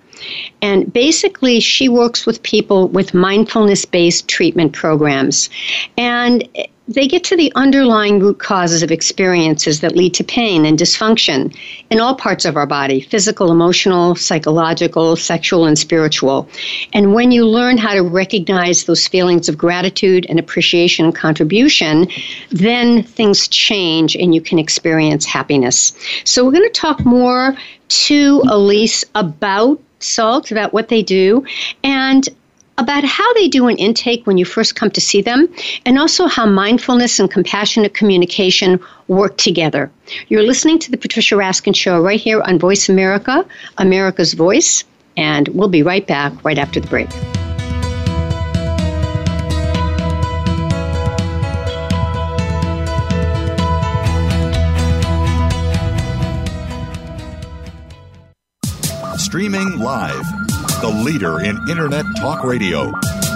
And 0.63 0.91
basically, 0.91 1.59
she 1.59 1.87
works 1.87 2.25
with 2.25 2.41
people 2.41 2.87
with 2.87 3.13
mindfulness 3.13 3.85
based 3.85 4.27
treatment 4.27 4.73
programs. 4.73 5.51
And 5.97 6.47
they 6.93 7.07
get 7.07 7.23
to 7.25 7.37
the 7.37 7.51
underlying 7.55 8.19
root 8.19 8.39
causes 8.39 8.83
of 8.83 8.91
experiences 8.91 9.79
that 9.79 9.95
lead 9.95 10.13
to 10.15 10.23
pain 10.23 10.65
and 10.65 10.77
dysfunction 10.77 11.55
in 11.89 11.99
all 11.99 12.15
parts 12.15 12.45
of 12.45 12.57
our 12.57 12.65
body 12.65 13.01
physical, 13.01 13.51
emotional, 13.51 14.15
psychological, 14.15 15.15
sexual, 15.15 15.65
and 15.65 15.77
spiritual. 15.77 16.49
And 16.93 17.13
when 17.13 17.31
you 17.31 17.45
learn 17.45 17.77
how 17.77 17.93
to 17.93 18.01
recognize 18.01 18.85
those 18.85 19.07
feelings 19.07 19.47
of 19.47 19.57
gratitude 19.57 20.25
and 20.29 20.39
appreciation 20.39 21.05
and 21.05 21.15
contribution, 21.15 22.07
then 22.49 23.03
things 23.03 23.47
change 23.47 24.15
and 24.15 24.35
you 24.35 24.41
can 24.41 24.59
experience 24.59 25.25
happiness. 25.25 25.93
So, 26.25 26.43
we're 26.43 26.51
going 26.51 26.69
to 26.71 26.79
talk 26.79 27.05
more 27.05 27.55
to 27.87 28.41
Elyse 28.45 29.03
about 29.15 29.79
SALT, 29.99 30.51
about 30.51 30.73
what 30.73 30.89
they 30.89 31.03
do, 31.03 31.45
and 31.83 32.27
about 32.81 33.03
how 33.03 33.31
they 33.35 33.47
do 33.47 33.67
an 33.67 33.77
intake 33.77 34.25
when 34.25 34.39
you 34.39 34.45
first 34.45 34.75
come 34.75 34.89
to 34.89 34.99
see 34.99 35.21
them, 35.21 35.47
and 35.85 35.99
also 35.99 36.25
how 36.25 36.47
mindfulness 36.47 37.19
and 37.19 37.29
compassionate 37.29 37.93
communication 37.93 38.79
work 39.07 39.37
together. 39.37 39.91
You're 40.29 40.41
listening 40.41 40.79
to 40.79 40.89
The 40.89 40.97
Patricia 40.97 41.35
Raskin 41.35 41.75
Show 41.75 42.01
right 42.01 42.19
here 42.19 42.41
on 42.41 42.57
Voice 42.57 42.89
America, 42.89 43.45
America's 43.77 44.33
Voice, 44.33 44.83
and 45.15 45.47
we'll 45.49 45.67
be 45.67 45.83
right 45.83 46.07
back 46.07 46.33
right 46.43 46.57
after 46.57 46.79
the 46.79 46.87
break. 46.87 47.09
Streaming 59.17 59.79
live 59.79 60.25
the 60.81 60.89
leader 60.89 61.41
in 61.41 61.57
Internet 61.69 62.05
talk 62.17 62.43
radio. 62.43 62.91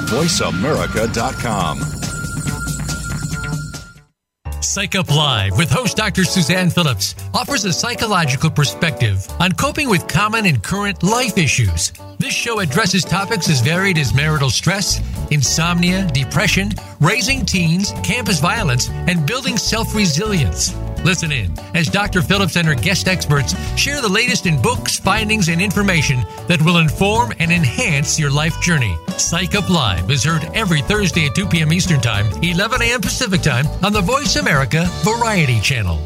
VoiceAmerica.com. 0.09 1.79
Psych 4.61 4.95
Up 4.95 5.09
Live 5.15 5.57
with 5.57 5.69
host 5.69 5.95
Dr. 5.95 6.23
Suzanne 6.25 6.69
Phillips 6.69 7.15
offers 7.33 7.63
a 7.65 7.71
psychological 7.71 8.49
perspective 8.49 9.25
on 9.39 9.51
coping 9.51 9.87
with 9.87 10.07
common 10.07 10.45
and 10.47 10.61
current 10.61 11.03
life 11.03 11.37
issues. 11.37 11.93
This 12.17 12.33
show 12.33 12.59
addresses 12.59 13.05
topics 13.05 13.47
as 13.49 13.61
varied 13.61 13.97
as 13.97 14.13
marital 14.13 14.49
stress, 14.49 14.99
insomnia, 15.31 16.07
depression, 16.13 16.71
raising 16.99 17.45
teens, 17.45 17.93
campus 18.03 18.39
violence, 18.39 18.89
and 18.89 19.25
building 19.25 19.57
self 19.57 19.95
resilience. 19.95 20.73
Listen 21.05 21.31
in 21.31 21.53
as 21.75 21.87
Dr. 21.87 22.23
Phillips 22.23 22.55
and 22.55 22.67
her 22.67 22.73
guest 22.73 23.07
experts 23.07 23.53
share 23.77 24.01
the 24.01 24.09
latest 24.09 24.47
in 24.47 24.59
books, 24.59 24.97
findings, 24.97 25.49
and 25.49 25.61
information 25.61 26.25
that 26.47 26.59
will 26.63 26.79
inform 26.79 27.31
and 27.37 27.51
enhance 27.51 28.19
your 28.19 28.31
life 28.31 28.59
journey. 28.59 28.95
Psych 29.17 29.53
Up 29.53 29.69
Live 29.69 30.09
is 30.09 30.23
heard 30.23 30.49
every 30.55 30.81
Thursday 30.81 31.27
at 31.27 31.35
2 31.35 31.45
p.m. 31.45 31.71
Eastern 31.71 32.01
Time, 32.01 32.25
11 32.41 32.81
a.m. 32.81 33.01
Pacific 33.01 33.41
Time 33.41 33.67
on 33.83 33.93
the 33.93 34.01
Voice 34.01 34.35
America 34.37 34.87
Variety 35.03 35.59
Channel. 35.59 35.99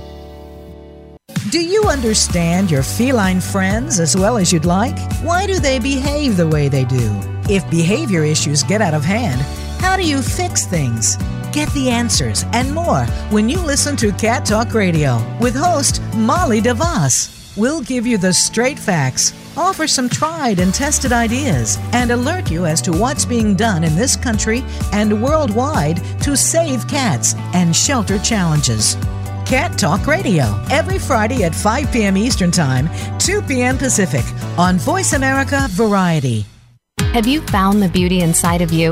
Do 1.50 1.63
you 1.63 1.86
understand 1.86 2.70
your 2.70 2.84
feline 2.84 3.39
friends 3.39 4.01
as 4.01 4.18
well 4.18 4.38
as 4.38 4.51
you'd 4.51 4.65
like? 4.65 5.00
Why 5.22 5.48
do 5.48 5.60
they 5.60 5.79
behave 5.79 6.36
the 6.36 6.48
way 6.48 6.68
they 6.68 6.84
do? 6.84 7.10
If 7.50 7.68
behavior 7.72 8.25
issues 8.25 8.63
get 8.63 8.82
out 8.82 8.94
of 8.94 9.06
hand, 9.06 9.39
how 9.82 9.96
do 9.96 10.03
you 10.03 10.22
fix 10.22 10.65
things? 10.65 11.18
Get 11.51 11.70
the 11.74 11.89
answers 11.89 12.46
and 12.53 12.72
more 12.74 13.06
when 13.32 13.50
you 13.50 13.60
listen 13.60 13.96
to 13.98 14.12
Cat 14.12 14.46
Talk 14.46 14.75
Radio 14.75 15.18
with 15.41 15.56
host 15.56 16.00
Molly 16.15 16.62
DeVos. 16.62 17.58
We'll 17.58 17.82
give 17.82 18.06
you 18.06 18.20
the 18.20 18.32
straight 18.32 18.77
facts, 18.77 19.34
offer 19.58 19.88
some 19.88 20.10
tried 20.10 20.60
and 20.60 20.72
tested 20.72 21.12
ideas, 21.12 21.79
and 21.91 22.12
alert 22.12 22.51
you 22.51 22.68
as 22.68 22.84
to 22.84 22.91
what's 22.91 23.25
being 23.25 23.56
done 23.56 23.84
in 23.84 23.96
this 23.96 24.15
country 24.15 24.63
and 24.94 25.24
worldwide 25.24 25.98
to 26.22 26.38
save 26.38 26.88
cats 26.88 27.34
and 27.56 27.75
shelter 27.75 28.20
challenges. 28.20 28.96
Cat 29.48 29.75
Talk 29.75 30.06
Radio 30.06 30.63
every 30.70 31.00
Friday 31.00 31.44
at 31.44 31.56
5 31.56 31.91
p.m. 31.91 32.15
Eastern 32.15 32.51
Time, 32.51 32.88
2 33.18 33.41
p.m. 33.41 33.75
Pacific 33.75 34.24
on 34.60 34.77
Voice 34.77 35.13
America 35.13 35.65
Variety. 35.72 36.46
Have 37.13 37.25
you 37.25 37.41
found 37.48 37.82
the 37.82 37.89
beauty 37.89 38.22
inside 38.22 38.62
of 38.62 38.72
you? 38.72 38.91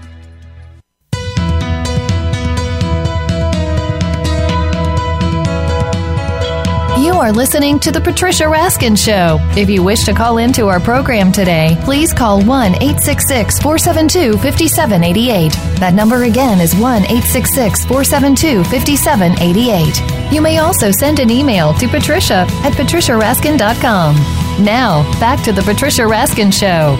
You 7.01 7.13
are 7.15 7.31
listening 7.31 7.79
to 7.79 7.91
The 7.91 7.99
Patricia 7.99 8.43
Raskin 8.43 8.95
Show. 8.95 9.39
If 9.59 9.71
you 9.71 9.81
wish 9.81 10.03
to 10.03 10.13
call 10.13 10.37
into 10.37 10.67
our 10.67 10.79
program 10.79 11.31
today, 11.31 11.75
please 11.83 12.13
call 12.13 12.43
1 12.43 12.75
866 12.75 13.57
472 13.57 14.37
5788. 14.37 15.51
That 15.79 15.95
number 15.95 16.25
again 16.25 16.61
is 16.61 16.75
1 16.75 17.05
866 17.05 17.85
472 17.85 18.63
5788. 18.65 20.31
You 20.31 20.41
may 20.43 20.59
also 20.59 20.91
send 20.91 21.19
an 21.19 21.31
email 21.31 21.73
to 21.73 21.87
patricia 21.87 22.45
at 22.61 22.73
patriciaraskin.com. 22.73 24.15
Now, 24.63 25.01
back 25.19 25.43
to 25.45 25.51
The 25.51 25.63
Patricia 25.63 26.03
Raskin 26.03 26.53
Show. 26.53 26.97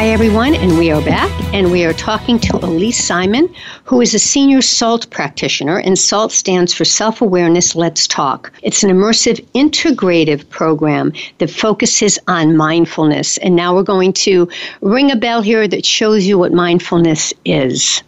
Hi, 0.00 0.08
everyone, 0.08 0.54
and 0.54 0.78
we 0.78 0.90
are 0.90 1.04
back, 1.04 1.30
and 1.52 1.70
we 1.70 1.84
are 1.84 1.92
talking 1.92 2.38
to 2.38 2.54
Elyse 2.54 2.94
Simon, 2.94 3.54
who 3.84 4.00
is 4.00 4.14
a 4.14 4.18
senior 4.18 4.62
SALT 4.62 5.10
practitioner, 5.10 5.76
and 5.78 5.98
SALT 5.98 6.32
stands 6.32 6.72
for 6.72 6.86
Self 6.86 7.20
Awareness 7.20 7.76
Let's 7.76 8.06
Talk. 8.06 8.50
It's 8.62 8.82
an 8.82 8.88
immersive, 8.88 9.44
integrative 9.54 10.48
program 10.48 11.12
that 11.36 11.50
focuses 11.50 12.18
on 12.28 12.56
mindfulness. 12.56 13.36
And 13.36 13.54
now 13.54 13.74
we're 13.74 13.82
going 13.82 14.14
to 14.24 14.48
ring 14.80 15.10
a 15.10 15.16
bell 15.16 15.42
here 15.42 15.68
that 15.68 15.84
shows 15.84 16.24
you 16.24 16.38
what 16.38 16.54
mindfulness 16.54 17.34
is. 17.44 18.02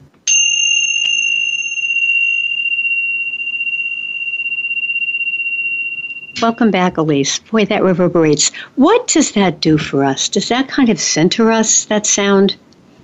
Welcome 6.43 6.73
back, 6.73 6.95
Elyse. 6.95 7.39
Boy, 7.53 7.67
that 7.67 7.85
reverberates. 7.85 8.51
What 8.75 9.07
does 9.07 9.31
that 9.33 9.61
do 9.61 9.79
for 9.79 10.03
us? 10.03 10.29
Does 10.29 10.49
that 10.49 10.67
kind 10.67 10.89
of 10.89 10.99
center 10.99 11.53
us, 11.53 11.85
that 11.85 12.05
sound? 12.05 12.57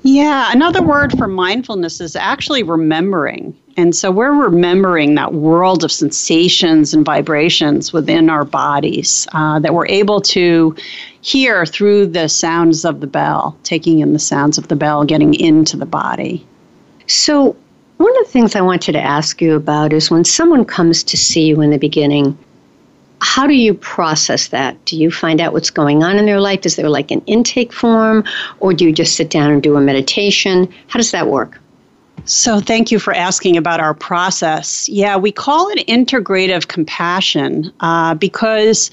Yeah, 0.02 0.50
another 0.50 0.82
word 0.82 1.16
for 1.16 1.28
mindfulness 1.28 2.00
is 2.00 2.16
actually 2.16 2.64
remembering. 2.64 3.56
And 3.76 3.94
so 3.94 4.10
we're 4.10 4.32
remembering 4.32 5.14
that 5.14 5.34
world 5.34 5.84
of 5.84 5.92
sensations 5.92 6.92
and 6.92 7.04
vibrations 7.04 7.92
within 7.92 8.28
our 8.28 8.44
bodies 8.44 9.28
uh, 9.32 9.60
that 9.60 9.72
we're 9.72 9.86
able 9.86 10.20
to 10.22 10.74
hear 11.20 11.64
through 11.64 12.06
the 12.06 12.28
sounds 12.28 12.84
of 12.84 12.98
the 12.98 13.06
bell, 13.06 13.56
taking 13.62 14.00
in 14.00 14.14
the 14.14 14.18
sounds 14.18 14.58
of 14.58 14.66
the 14.66 14.74
bell, 14.74 15.04
getting 15.04 15.34
into 15.34 15.76
the 15.76 15.86
body. 15.86 16.44
So, 17.06 17.54
one 17.98 18.16
of 18.18 18.26
the 18.26 18.32
things 18.32 18.56
I 18.56 18.62
wanted 18.62 18.92
to 18.92 19.00
ask 19.00 19.40
you 19.40 19.54
about 19.54 19.92
is 19.92 20.10
when 20.10 20.24
someone 20.24 20.64
comes 20.64 21.04
to 21.04 21.16
see 21.16 21.46
you 21.46 21.60
in 21.60 21.70
the 21.70 21.78
beginning, 21.78 22.38
how 23.20 23.46
do 23.46 23.54
you 23.54 23.74
process 23.74 24.48
that? 24.48 24.82
Do 24.84 24.96
you 24.96 25.10
find 25.10 25.40
out 25.40 25.52
what's 25.52 25.70
going 25.70 26.02
on 26.02 26.18
in 26.18 26.26
their 26.26 26.40
life? 26.40 26.64
Is 26.64 26.76
there 26.76 26.88
like 26.88 27.10
an 27.10 27.22
intake 27.26 27.72
form, 27.72 28.24
or 28.60 28.72
do 28.72 28.84
you 28.84 28.92
just 28.92 29.16
sit 29.16 29.30
down 29.30 29.50
and 29.50 29.62
do 29.62 29.76
a 29.76 29.80
meditation? 29.80 30.72
How 30.88 30.98
does 30.98 31.10
that 31.10 31.28
work? 31.28 31.60
So, 32.24 32.60
thank 32.60 32.90
you 32.90 32.98
for 32.98 33.14
asking 33.14 33.56
about 33.56 33.80
our 33.80 33.94
process. 33.94 34.88
Yeah, 34.88 35.16
we 35.16 35.32
call 35.32 35.68
it 35.70 35.86
integrative 35.86 36.68
compassion 36.68 37.72
uh, 37.80 38.14
because, 38.14 38.90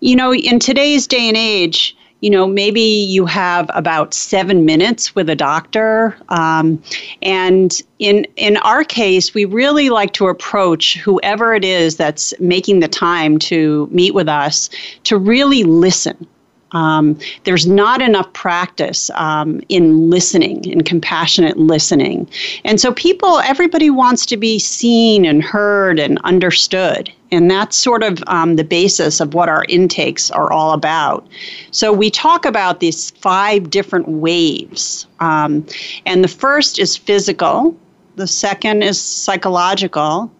you 0.00 0.14
know, 0.14 0.32
in 0.32 0.60
today's 0.60 1.06
day 1.06 1.26
and 1.26 1.36
age, 1.36 1.95
you 2.20 2.30
know, 2.30 2.46
maybe 2.46 2.80
you 2.80 3.26
have 3.26 3.70
about 3.74 4.14
seven 4.14 4.64
minutes 4.64 5.14
with 5.14 5.28
a 5.28 5.36
doctor. 5.36 6.16
Um, 6.30 6.82
and 7.22 7.74
in 7.98 8.26
in 8.36 8.56
our 8.58 8.84
case, 8.84 9.34
we 9.34 9.44
really 9.44 9.90
like 9.90 10.12
to 10.14 10.28
approach 10.28 10.96
whoever 10.98 11.54
it 11.54 11.64
is 11.64 11.96
that's 11.96 12.32
making 12.40 12.80
the 12.80 12.88
time 12.88 13.38
to 13.40 13.88
meet 13.90 14.14
with 14.14 14.28
us 14.28 14.70
to 15.04 15.18
really 15.18 15.62
listen. 15.64 16.26
Um, 16.72 17.18
there's 17.44 17.66
not 17.66 18.02
enough 18.02 18.32
practice 18.32 19.08
um, 19.14 19.60
in 19.68 20.10
listening, 20.10 20.64
in 20.64 20.82
compassionate 20.82 21.56
listening. 21.56 22.28
And 22.64 22.80
so, 22.80 22.92
people, 22.92 23.38
everybody 23.40 23.88
wants 23.88 24.26
to 24.26 24.36
be 24.36 24.58
seen 24.58 25.24
and 25.24 25.42
heard 25.42 26.00
and 26.00 26.18
understood. 26.24 27.12
And 27.30 27.50
that's 27.50 27.76
sort 27.76 28.02
of 28.02 28.22
um, 28.26 28.56
the 28.56 28.64
basis 28.64 29.20
of 29.20 29.34
what 29.34 29.48
our 29.48 29.64
intakes 29.68 30.30
are 30.30 30.52
all 30.52 30.72
about. 30.72 31.26
So, 31.70 31.92
we 31.92 32.10
talk 32.10 32.44
about 32.44 32.80
these 32.80 33.10
five 33.12 33.70
different 33.70 34.08
waves. 34.08 35.06
Um, 35.20 35.64
and 36.04 36.24
the 36.24 36.28
first 36.28 36.80
is 36.80 36.96
physical, 36.96 37.76
the 38.16 38.26
second 38.26 38.82
is 38.82 39.00
psychological, 39.00 40.32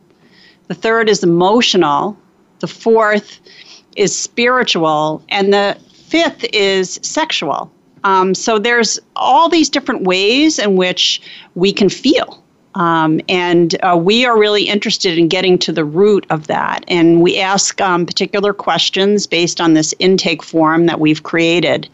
the 0.67 0.75
third 0.75 1.09
is 1.09 1.23
emotional, 1.23 2.17
the 2.59 2.67
fourth 2.67 3.39
is 3.97 4.17
spiritual, 4.17 5.23
and 5.29 5.53
the 5.53 5.77
fifth 6.09 6.45
is 6.53 6.99
sexual. 7.03 7.71
Um, 8.05 8.35
so 8.35 8.59
there's 8.59 9.01
all 9.17 9.49
these 9.49 9.69
different 9.69 10.05
ways 10.05 10.59
in 10.59 10.77
which 10.77 11.21
we 11.55 11.73
can 11.73 11.89
feel. 11.89 12.43
Um, 12.77 13.21
and 13.29 13.75
uh, 13.83 13.97
we 13.97 14.27
are 14.27 14.39
really 14.39 14.65
interested 14.65 15.17
in 15.19 15.29
getting 15.29 15.59
to 15.61 15.73
the 15.73 15.85
root 15.85 16.27
of 16.29 16.47
that. 16.47 16.85
And 16.89 17.23
we 17.23 17.41
ask 17.41 17.81
um, 17.81 18.05
particular 18.05 18.53
questions 18.53 19.27
based 19.27 19.61
on 19.61 19.73
this 19.73 19.95
intake 19.99 20.43
form 20.43 20.87
that 20.87 21.01
we've 21.01 21.23
created 21.23 21.89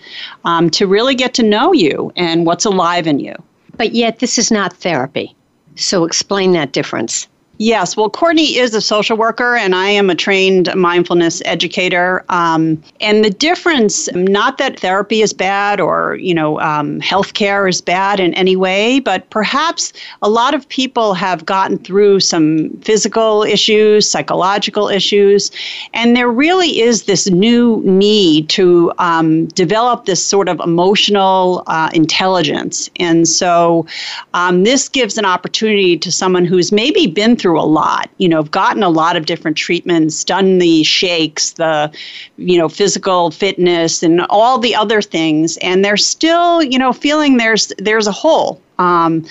um, 0.45 0.69
to 0.71 0.87
really 0.87 1.15
get 1.15 1.35
to 1.35 1.43
know 1.45 1.73
you 1.73 2.13
and 2.17 2.47
what's 2.47 2.65
alive 2.65 3.07
in 3.07 3.21
you. 3.21 3.37
But 3.77 3.93
yet, 3.93 4.19
this 4.19 4.39
is 4.39 4.51
not 4.51 4.73
therapy. 4.73 5.35
So 5.77 6.05
explain 6.05 6.53
that 6.53 6.73
difference. 6.73 7.29
Yes, 7.65 7.97
well, 7.97 8.11
Courtney 8.11 8.57
is 8.57 8.75
a 8.75 8.81
social 8.81 9.17
worker, 9.17 9.55
and 9.55 9.73
I 9.73 9.87
am 9.87 10.11
a 10.11 10.17
trained 10.17 10.75
mindfulness 10.75 11.41
educator. 11.45 12.25
Um, 12.29 12.83
and 13.01 13.25
the 13.25 13.31
difference, 13.31 14.13
not 14.15 14.59
that 14.59 14.81
therapy 14.81 15.23
is 15.23 15.33
bad 15.33 15.79
or 15.79 16.17
you 16.17 16.35
know 16.35 16.59
um, 16.59 17.01
healthcare 17.01 17.69
is 17.69 17.81
bad 17.81 18.19
in 18.19 18.35
any 18.35 18.57
way, 18.57 18.99
but 18.99 19.31
perhaps 19.31 19.93
a 20.23 20.29
lot 20.29 20.55
of 20.55 20.69
people 20.71 21.15
have 21.15 21.47
gotten 21.47 21.79
through 21.79 22.19
some 22.19 22.71
physical 22.79 23.45
issues, 23.45 24.11
psychological 24.11 24.89
issues, 24.89 25.53
and 25.95 26.17
there 26.17 26.29
really 26.29 26.81
is 26.81 27.05
this 27.05 27.31
new 27.31 27.81
need 27.85 28.49
to 28.49 28.93
um, 28.99 29.47
develop 29.47 30.07
this 30.07 30.25
sort 30.25 30.49
of 30.49 30.59
emotional 30.59 31.63
uh, 31.69 31.91
intelligence. 31.95 32.91
And 32.97 33.29
so, 33.29 33.87
um, 34.35 34.65
this 34.65 34.89
gives 34.89 35.17
an 35.17 35.25
opportunity 35.25 35.97
to 35.99 36.11
someone 36.11 36.45
who's 36.45 36.73
maybe 36.73 37.07
been 37.07 37.37
through 37.37 37.52
through 37.53 37.61
a 37.61 37.69
lot. 37.69 38.09
You 38.17 38.31
know, 38.31 38.39
I've 38.39 38.51
gotten 38.51 38.83
a 38.83 38.89
lot 38.89 39.17
of 39.17 39.27
different 39.27 39.57
treatments, 39.59 40.25
done 40.25 40.59
the 40.59 40.83
shakes, 40.85 41.53
the, 41.53 41.93
you 42.39 42.57
know, 42.57 42.69
physical 42.69 43.31
fitness, 43.31 44.03
and 44.03 44.23
all 44.31 44.59
the 44.59 44.75
other 44.75 45.03
things, 45.03 45.59
and 45.59 45.85
they're 45.85 45.99
still, 45.99 46.63
you 46.63 46.79
know, 46.79 46.93
feeling 46.93 47.37
there's 47.37 47.71
there's 47.79 48.07
a 48.07 48.13
hole. 48.13 48.61
Um, 48.79 49.27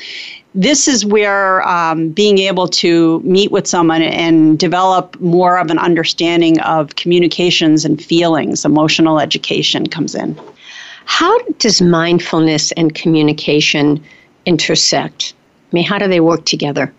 this 0.53 0.88
is 0.88 1.03
where 1.05 1.67
um, 1.67 2.10
being 2.10 2.38
able 2.38 2.67
to 2.67 3.21
meet 3.21 3.51
with 3.51 3.65
someone 3.65 4.01
and 4.01 4.60
develop 4.60 5.19
more 5.19 5.57
of 5.57 5.71
an 5.71 5.79
understanding 5.79 6.60
of 6.62 6.95
communications 6.95 7.86
and 7.86 8.03
feelings, 8.03 8.65
emotional 8.65 9.19
education 9.19 9.88
comes 9.88 10.13
in. 10.13 10.39
How 11.05 11.39
does 11.57 11.81
mindfulness 11.81 12.71
and 12.73 12.93
communication 12.93 14.03
intersect? 14.45 15.34
I 15.71 15.75
mean, 15.75 15.86
how 15.86 15.97
do 15.97 16.07
they 16.07 16.19
work 16.19 16.45
together? 16.45 16.93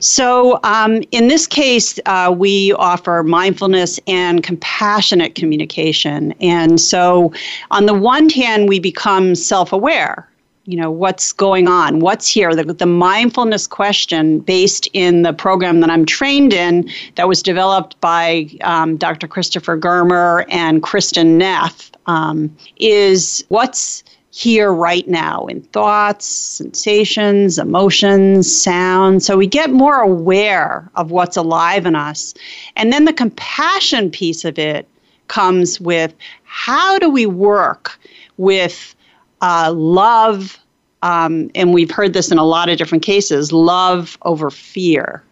So, 0.00 0.60
um, 0.64 1.02
in 1.12 1.28
this 1.28 1.46
case, 1.46 1.98
uh, 2.06 2.34
we 2.36 2.72
offer 2.74 3.22
mindfulness 3.22 3.98
and 4.06 4.42
compassionate 4.42 5.34
communication. 5.34 6.32
And 6.40 6.80
so, 6.80 7.32
on 7.70 7.86
the 7.86 7.94
one 7.94 8.28
hand, 8.28 8.68
we 8.68 8.78
become 8.80 9.34
self 9.34 9.72
aware. 9.72 10.28
You 10.66 10.78
know, 10.78 10.90
what's 10.90 11.32
going 11.32 11.68
on? 11.68 12.00
What's 12.00 12.26
here? 12.26 12.54
The, 12.54 12.64
the 12.64 12.86
mindfulness 12.86 13.66
question, 13.66 14.40
based 14.40 14.88
in 14.94 15.22
the 15.22 15.34
program 15.34 15.80
that 15.80 15.90
I'm 15.90 16.06
trained 16.06 16.54
in, 16.54 16.88
that 17.16 17.28
was 17.28 17.42
developed 17.42 18.00
by 18.00 18.48
um, 18.62 18.96
Dr. 18.96 19.28
Christopher 19.28 19.78
Germer 19.78 20.46
and 20.48 20.82
Kristin 20.82 21.36
Neff, 21.36 21.92
um, 22.06 22.54
is 22.78 23.44
what's 23.48 24.04
here 24.34 24.72
right 24.72 25.06
now 25.06 25.46
in 25.46 25.60
thoughts, 25.60 26.26
sensations, 26.26 27.56
emotions, 27.56 28.52
sounds. 28.52 29.24
So 29.24 29.36
we 29.36 29.46
get 29.46 29.70
more 29.70 30.00
aware 30.00 30.90
of 30.96 31.12
what's 31.12 31.36
alive 31.36 31.86
in 31.86 31.94
us. 31.94 32.34
And 32.74 32.92
then 32.92 33.04
the 33.04 33.12
compassion 33.12 34.10
piece 34.10 34.44
of 34.44 34.58
it 34.58 34.88
comes 35.28 35.80
with 35.80 36.12
how 36.42 36.98
do 36.98 37.08
we 37.08 37.26
work 37.26 37.96
with 38.36 38.96
uh, 39.40 39.72
love? 39.72 40.58
Um, 41.02 41.48
and 41.54 41.72
we've 41.72 41.92
heard 41.92 42.12
this 42.12 42.32
in 42.32 42.38
a 42.38 42.44
lot 42.44 42.68
of 42.68 42.76
different 42.76 43.04
cases 43.04 43.52
love 43.52 44.18
over 44.22 44.50
fear. 44.50 45.22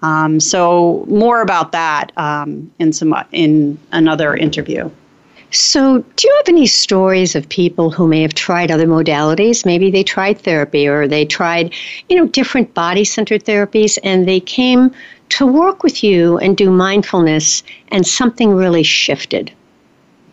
Um, 0.00 0.40
so 0.40 1.04
more 1.06 1.42
about 1.42 1.72
that 1.72 2.12
um, 2.16 2.72
in 2.78 2.94
some 2.94 3.14
in 3.30 3.78
another 3.92 4.34
interview. 4.34 4.90
So, 5.50 6.04
do 6.16 6.28
you 6.28 6.34
have 6.36 6.48
any 6.48 6.66
stories 6.66 7.34
of 7.34 7.48
people 7.48 7.90
who 7.90 8.06
may 8.06 8.20
have 8.20 8.34
tried 8.34 8.70
other 8.70 8.86
modalities? 8.86 9.64
Maybe 9.64 9.90
they 9.90 10.02
tried 10.02 10.38
therapy 10.38 10.86
or 10.86 11.08
they 11.08 11.24
tried, 11.24 11.72
you 12.10 12.16
know, 12.16 12.26
different 12.26 12.74
body 12.74 13.02
centered 13.04 13.44
therapies 13.44 13.98
and 14.02 14.28
they 14.28 14.40
came 14.40 14.90
to 15.30 15.46
work 15.46 15.82
with 15.82 16.04
you 16.04 16.36
and 16.38 16.56
do 16.56 16.70
mindfulness 16.70 17.62
and 17.88 18.06
something 18.06 18.52
really 18.54 18.82
shifted? 18.82 19.50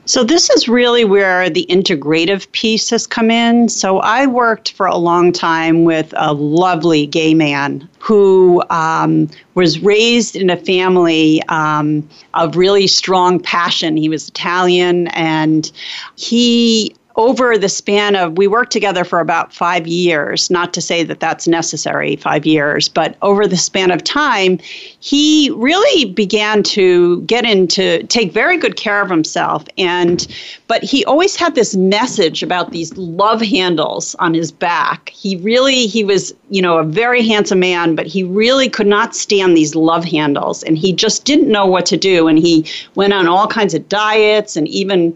So, 0.03 0.23
this 0.23 0.49
is 0.49 0.67
really 0.67 1.05
where 1.05 1.49
the 1.49 1.65
integrative 1.69 2.51
piece 2.51 2.89
has 2.89 3.07
come 3.07 3.31
in. 3.31 3.69
So, 3.69 3.99
I 3.99 4.27
worked 4.27 4.73
for 4.73 4.85
a 4.85 4.97
long 4.97 5.31
time 5.31 5.85
with 5.85 6.13
a 6.17 6.33
lovely 6.33 7.07
gay 7.07 7.33
man 7.33 7.87
who 8.05 8.61
um, 8.69 9.27
was 9.55 9.79
raised 9.79 10.35
in 10.35 10.51
a 10.51 10.57
family 10.57 11.41
um, 11.49 12.07
of 12.35 12.55
really 12.55 12.85
strong 12.85 13.39
passion. 13.39 13.97
He 13.97 14.09
was 14.09 14.29
Italian 14.29 15.07
and 15.07 15.71
he 16.15 16.95
over 17.17 17.57
the 17.57 17.69
span 17.69 18.15
of 18.15 18.37
we 18.37 18.47
worked 18.47 18.71
together 18.71 19.03
for 19.03 19.19
about 19.19 19.53
five 19.53 19.87
years 19.87 20.49
not 20.49 20.73
to 20.73 20.81
say 20.81 21.03
that 21.03 21.19
that's 21.19 21.47
necessary 21.47 22.15
five 22.15 22.45
years 22.45 22.89
but 22.89 23.15
over 23.21 23.47
the 23.47 23.57
span 23.57 23.91
of 23.91 24.03
time 24.03 24.59
he 25.05 25.51
really 25.55 26.05
began 26.05 26.63
to 26.63 27.21
get 27.21 27.45
into 27.45 28.01
take 28.07 28.31
very 28.31 28.57
good 28.57 28.75
care 28.75 29.01
of 29.01 29.09
himself. 29.09 29.63
And 29.77 30.27
but 30.67 30.83
he 30.83 31.05
always 31.05 31.35
had 31.35 31.53
this 31.53 31.75
message 31.75 32.41
about 32.41 32.71
these 32.71 32.95
love 32.97 33.39
handles 33.39 34.15
on 34.15 34.33
his 34.33 34.51
back. 34.51 35.09
He 35.09 35.35
really 35.35 35.85
he 35.85 36.03
was 36.03 36.33
you 36.49 36.61
know 36.61 36.77
a 36.79 36.83
very 36.83 37.25
handsome 37.25 37.59
man 37.59 37.95
but 37.95 38.07
he 38.07 38.23
really 38.23 38.67
could 38.67 38.87
not 38.87 39.15
stand 39.15 39.55
these 39.55 39.75
love 39.75 40.03
handles. 40.03 40.63
And 40.63 40.77
he 40.77 40.91
just 40.91 41.23
didn't 41.23 41.51
know 41.51 41.67
what 41.67 41.85
to 41.87 41.97
do. 41.97 42.27
And 42.27 42.39
he 42.39 42.65
went 42.95 43.13
on 43.13 43.27
all 43.27 43.47
kinds 43.47 43.73
of 43.73 43.87
diets 43.87 44.55
and 44.55 44.67
even 44.67 45.15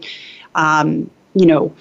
um, 0.54 1.10
you 1.34 1.46
know, 1.46 1.72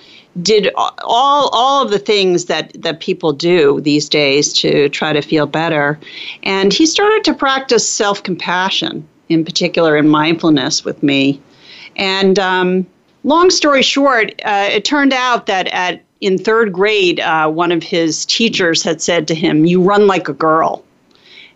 did 0.41 0.71
all 0.75 1.49
all 1.51 1.83
of 1.83 1.91
the 1.91 1.99
things 1.99 2.45
that 2.45 2.71
that 2.81 2.99
people 2.99 3.33
do 3.33 3.81
these 3.81 4.07
days 4.07 4.53
to 4.53 4.89
try 4.89 5.13
to 5.13 5.21
feel 5.21 5.45
better, 5.45 5.99
and 6.43 6.73
he 6.73 6.85
started 6.85 7.23
to 7.23 7.33
practice 7.33 7.89
self 7.89 8.23
compassion, 8.23 9.07
in 9.29 9.43
particular 9.43 9.97
in 9.97 10.07
mindfulness 10.07 10.85
with 10.85 11.01
me, 11.01 11.41
and 11.95 12.37
um, 12.37 12.85
long 13.23 13.49
story 13.49 13.81
short, 13.81 14.33
uh, 14.45 14.69
it 14.71 14.85
turned 14.85 15.13
out 15.13 15.45
that 15.47 15.67
at 15.67 16.03
in 16.21 16.37
third 16.37 16.73
grade, 16.73 17.19
uh, 17.21 17.49
one 17.49 17.71
of 17.71 17.81
his 17.81 18.25
teachers 18.25 18.83
had 18.83 19.01
said 19.01 19.27
to 19.27 19.35
him, 19.35 19.65
"You 19.65 19.81
run 19.81 20.07
like 20.07 20.29
a 20.29 20.33
girl." 20.33 20.83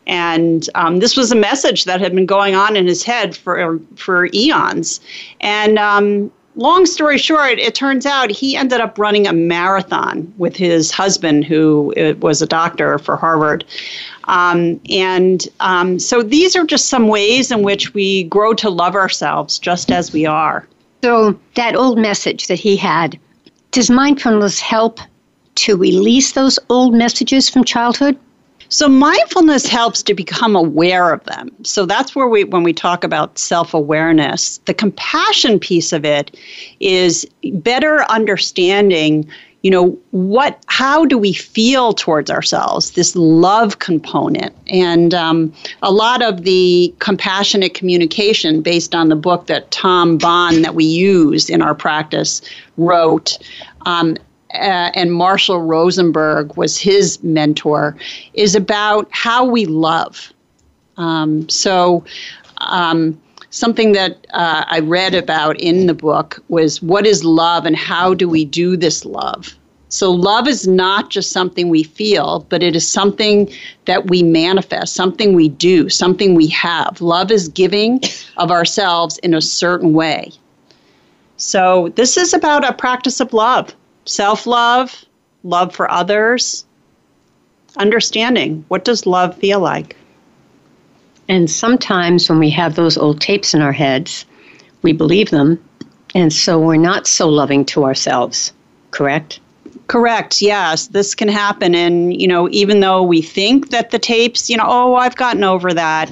and 0.05 0.69
um, 0.75 0.97
this 0.99 1.15
was 1.15 1.31
a 1.31 1.35
message 1.35 1.85
that 1.85 2.01
had 2.01 2.13
been 2.13 2.25
going 2.25 2.55
on 2.55 2.75
in 2.75 2.85
his 2.85 3.03
head 3.03 3.35
for 3.35 3.79
for 3.95 4.27
eons. 4.33 4.99
And 5.39 5.79
um, 5.79 6.31
long 6.55 6.85
story 6.85 7.17
short, 7.17 7.59
it 7.59 7.75
turns 7.75 8.05
out 8.05 8.29
he 8.29 8.55
ended 8.55 8.79
up 8.79 8.97
running 8.97 9.27
a 9.27 9.33
marathon 9.33 10.33
with 10.37 10.55
his 10.55 10.91
husband, 10.91 11.45
who 11.45 11.93
uh, 11.97 12.13
was 12.19 12.41
a 12.41 12.47
doctor 12.47 12.97
for 12.99 13.15
Harvard. 13.15 13.65
Um, 14.25 14.79
and 14.89 15.47
um, 15.59 15.99
so 15.99 16.23
these 16.23 16.55
are 16.55 16.65
just 16.65 16.89
some 16.89 17.07
ways 17.07 17.51
in 17.51 17.63
which 17.63 17.93
we 17.93 18.23
grow 18.25 18.53
to 18.55 18.69
love 18.69 18.95
ourselves 18.95 19.59
just 19.59 19.91
as 19.91 20.13
we 20.13 20.25
are. 20.25 20.67
So, 21.03 21.37
that 21.55 21.75
old 21.75 21.97
message 21.97 22.47
that 22.47 22.59
he 22.59 22.77
had, 22.77 23.19
does 23.71 23.89
mindfulness 23.89 24.61
help 24.61 24.99
to 25.55 25.75
release 25.75 26.31
those 26.31 26.57
old 26.69 26.93
messages 26.93 27.49
from 27.49 27.65
childhood? 27.65 28.17
So 28.73 28.89
mindfulness 28.89 29.67
helps 29.67 30.01
to 30.01 30.15
become 30.15 30.55
aware 30.55 31.13
of 31.13 31.23
them. 31.25 31.51
So 31.61 31.85
that's 31.85 32.15
where 32.15 32.27
we 32.27 32.43
when 32.43 32.63
we 32.63 32.73
talk 32.73 33.03
about 33.03 33.37
self-awareness, 33.37 34.57
the 34.65 34.73
compassion 34.73 35.59
piece 35.59 35.93
of 35.93 36.03
it 36.05 36.35
is 36.79 37.27
better 37.43 38.01
understanding 38.09 39.29
you 39.61 39.69
know 39.69 39.91
what 40.09 40.61
how 40.65 41.05
do 41.05 41.19
we 41.19 41.33
feel 41.33 41.93
towards 41.93 42.29
ourselves 42.31 42.91
this 42.91 43.15
love 43.15 43.79
component 43.79 44.53
and 44.67 45.13
um, 45.13 45.53
a 45.81 45.91
lot 45.91 46.21
of 46.21 46.43
the 46.43 46.93
compassionate 46.99 47.73
communication 47.73 48.61
based 48.61 48.93
on 48.93 49.07
the 49.07 49.15
book 49.15 49.47
that 49.47 49.71
tom 49.71 50.17
bond 50.17 50.65
that 50.65 50.75
we 50.75 50.83
use 50.83 51.49
in 51.49 51.61
our 51.61 51.73
practice 51.73 52.41
wrote 52.75 53.37
um, 53.85 54.17
uh, 54.53 54.91
and 54.93 55.13
Marshall 55.13 55.61
Rosenberg 55.61 56.55
was 56.55 56.77
his 56.77 57.21
mentor, 57.23 57.95
is 58.33 58.55
about 58.55 59.07
how 59.11 59.43
we 59.43 59.65
love. 59.65 60.31
Um, 60.97 61.49
so, 61.49 62.03
um, 62.57 63.19
something 63.49 63.91
that 63.93 64.25
uh, 64.33 64.65
I 64.67 64.79
read 64.79 65.15
about 65.15 65.59
in 65.59 65.87
the 65.87 65.93
book 65.93 66.43
was 66.49 66.81
what 66.81 67.05
is 67.05 67.23
love 67.23 67.65
and 67.65 67.75
how 67.75 68.13
do 68.13 68.29
we 68.29 68.45
do 68.45 68.77
this 68.77 69.05
love? 69.05 69.55
So, 69.89 70.11
love 70.11 70.47
is 70.47 70.67
not 70.67 71.09
just 71.09 71.31
something 71.31 71.69
we 71.69 71.83
feel, 71.83 72.45
but 72.49 72.61
it 72.61 72.75
is 72.75 72.87
something 72.87 73.51
that 73.85 74.09
we 74.09 74.23
manifest, 74.23 74.93
something 74.93 75.33
we 75.33 75.49
do, 75.49 75.89
something 75.89 76.35
we 76.35 76.47
have. 76.47 77.01
Love 77.01 77.31
is 77.31 77.47
giving 77.47 78.01
of 78.37 78.51
ourselves 78.51 79.17
in 79.19 79.33
a 79.33 79.41
certain 79.41 79.93
way. 79.93 80.31
So, 81.37 81.89
this 81.95 82.17
is 82.17 82.33
about 82.33 82.67
a 82.67 82.73
practice 82.73 83.19
of 83.19 83.33
love 83.33 83.75
self 84.05 84.45
love, 84.45 85.05
love 85.43 85.73
for 85.73 85.89
others, 85.89 86.65
understanding 87.77 88.65
what 88.67 88.85
does 88.85 89.05
love 89.05 89.35
feel 89.37 89.59
like. 89.59 89.95
And 91.29 91.49
sometimes 91.49 92.29
when 92.29 92.39
we 92.39 92.49
have 92.51 92.75
those 92.75 92.97
old 92.97 93.21
tapes 93.21 93.53
in 93.53 93.61
our 93.61 93.71
heads, 93.71 94.25
we 94.81 94.91
believe 94.91 95.29
them, 95.29 95.63
and 96.13 96.31
so 96.31 96.59
we're 96.59 96.75
not 96.75 97.07
so 97.07 97.29
loving 97.29 97.65
to 97.65 97.85
ourselves, 97.85 98.53
correct? 98.91 99.39
Correct. 99.87 100.41
Yes, 100.41 100.87
this 100.87 101.15
can 101.15 101.27
happen. 101.27 101.75
And, 101.75 102.19
you 102.19 102.27
know, 102.27 102.47
even 102.51 102.79
though 102.79 103.01
we 103.01 103.21
think 103.21 103.69
that 103.69 103.91
the 103.91 103.99
tapes, 103.99 104.49
you 104.49 104.57
know, 104.57 104.65
oh, 104.65 104.95
I've 104.95 105.15
gotten 105.15 105.43
over 105.43 105.73
that, 105.73 106.11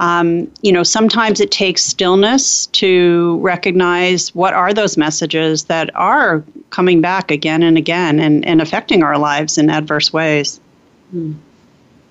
um, 0.00 0.50
you 0.62 0.72
know, 0.72 0.82
sometimes 0.82 1.40
it 1.40 1.50
takes 1.50 1.82
stillness 1.82 2.66
to 2.68 3.38
recognize 3.40 4.34
what 4.34 4.54
are 4.54 4.72
those 4.72 4.96
messages 4.96 5.64
that 5.64 5.94
are 5.94 6.42
coming 6.70 7.02
back 7.02 7.30
again 7.30 7.62
and 7.62 7.76
again 7.76 8.18
and, 8.18 8.44
and 8.46 8.62
affecting 8.62 9.02
our 9.02 9.18
lives 9.18 9.58
in 9.58 9.68
adverse 9.68 10.10
ways. 10.10 10.58
Hmm. 11.10 11.34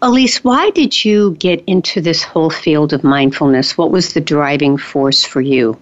Elyse, 0.04 0.38
why 0.44 0.70
did 0.70 1.04
you 1.04 1.36
get 1.40 1.64
into 1.66 2.00
this 2.00 2.24
whole 2.24 2.52
field 2.52 2.94
of 2.94 3.04
mindfulness? 3.04 3.78
What 3.78 3.92
was 3.92 4.14
the 4.14 4.22
driving 4.22 4.78
force 4.78 5.26
for 5.26 5.42
you? 5.42 5.78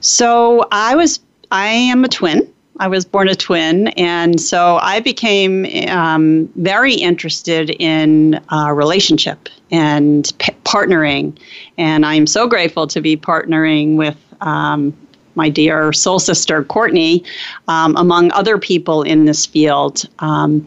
So 0.00 0.68
I 0.70 0.94
was, 0.94 1.18
I 1.50 1.66
am 1.66 2.04
a 2.04 2.08
twin. 2.08 2.52
I 2.78 2.88
was 2.88 3.04
born 3.04 3.28
a 3.28 3.34
twin, 3.34 3.88
and 3.88 4.40
so 4.40 4.78
I 4.82 5.00
became 5.00 5.66
um, 5.88 6.48
very 6.56 6.94
interested 6.94 7.70
in 7.70 8.40
uh, 8.52 8.72
relationship 8.72 9.48
and 9.70 10.30
p- 10.38 10.52
partnering. 10.64 11.38
And 11.78 12.04
I'm 12.04 12.26
so 12.26 12.46
grateful 12.46 12.86
to 12.88 13.00
be 13.00 13.16
partnering 13.16 13.96
with 13.96 14.16
um, 14.40 14.96
my 15.36 15.48
dear 15.48 15.92
soul 15.92 16.18
sister 16.18 16.64
Courtney, 16.64 17.22
um, 17.68 17.96
among 17.96 18.32
other 18.32 18.58
people 18.58 19.02
in 19.02 19.24
this 19.24 19.46
field. 19.46 20.04
Um, 20.18 20.66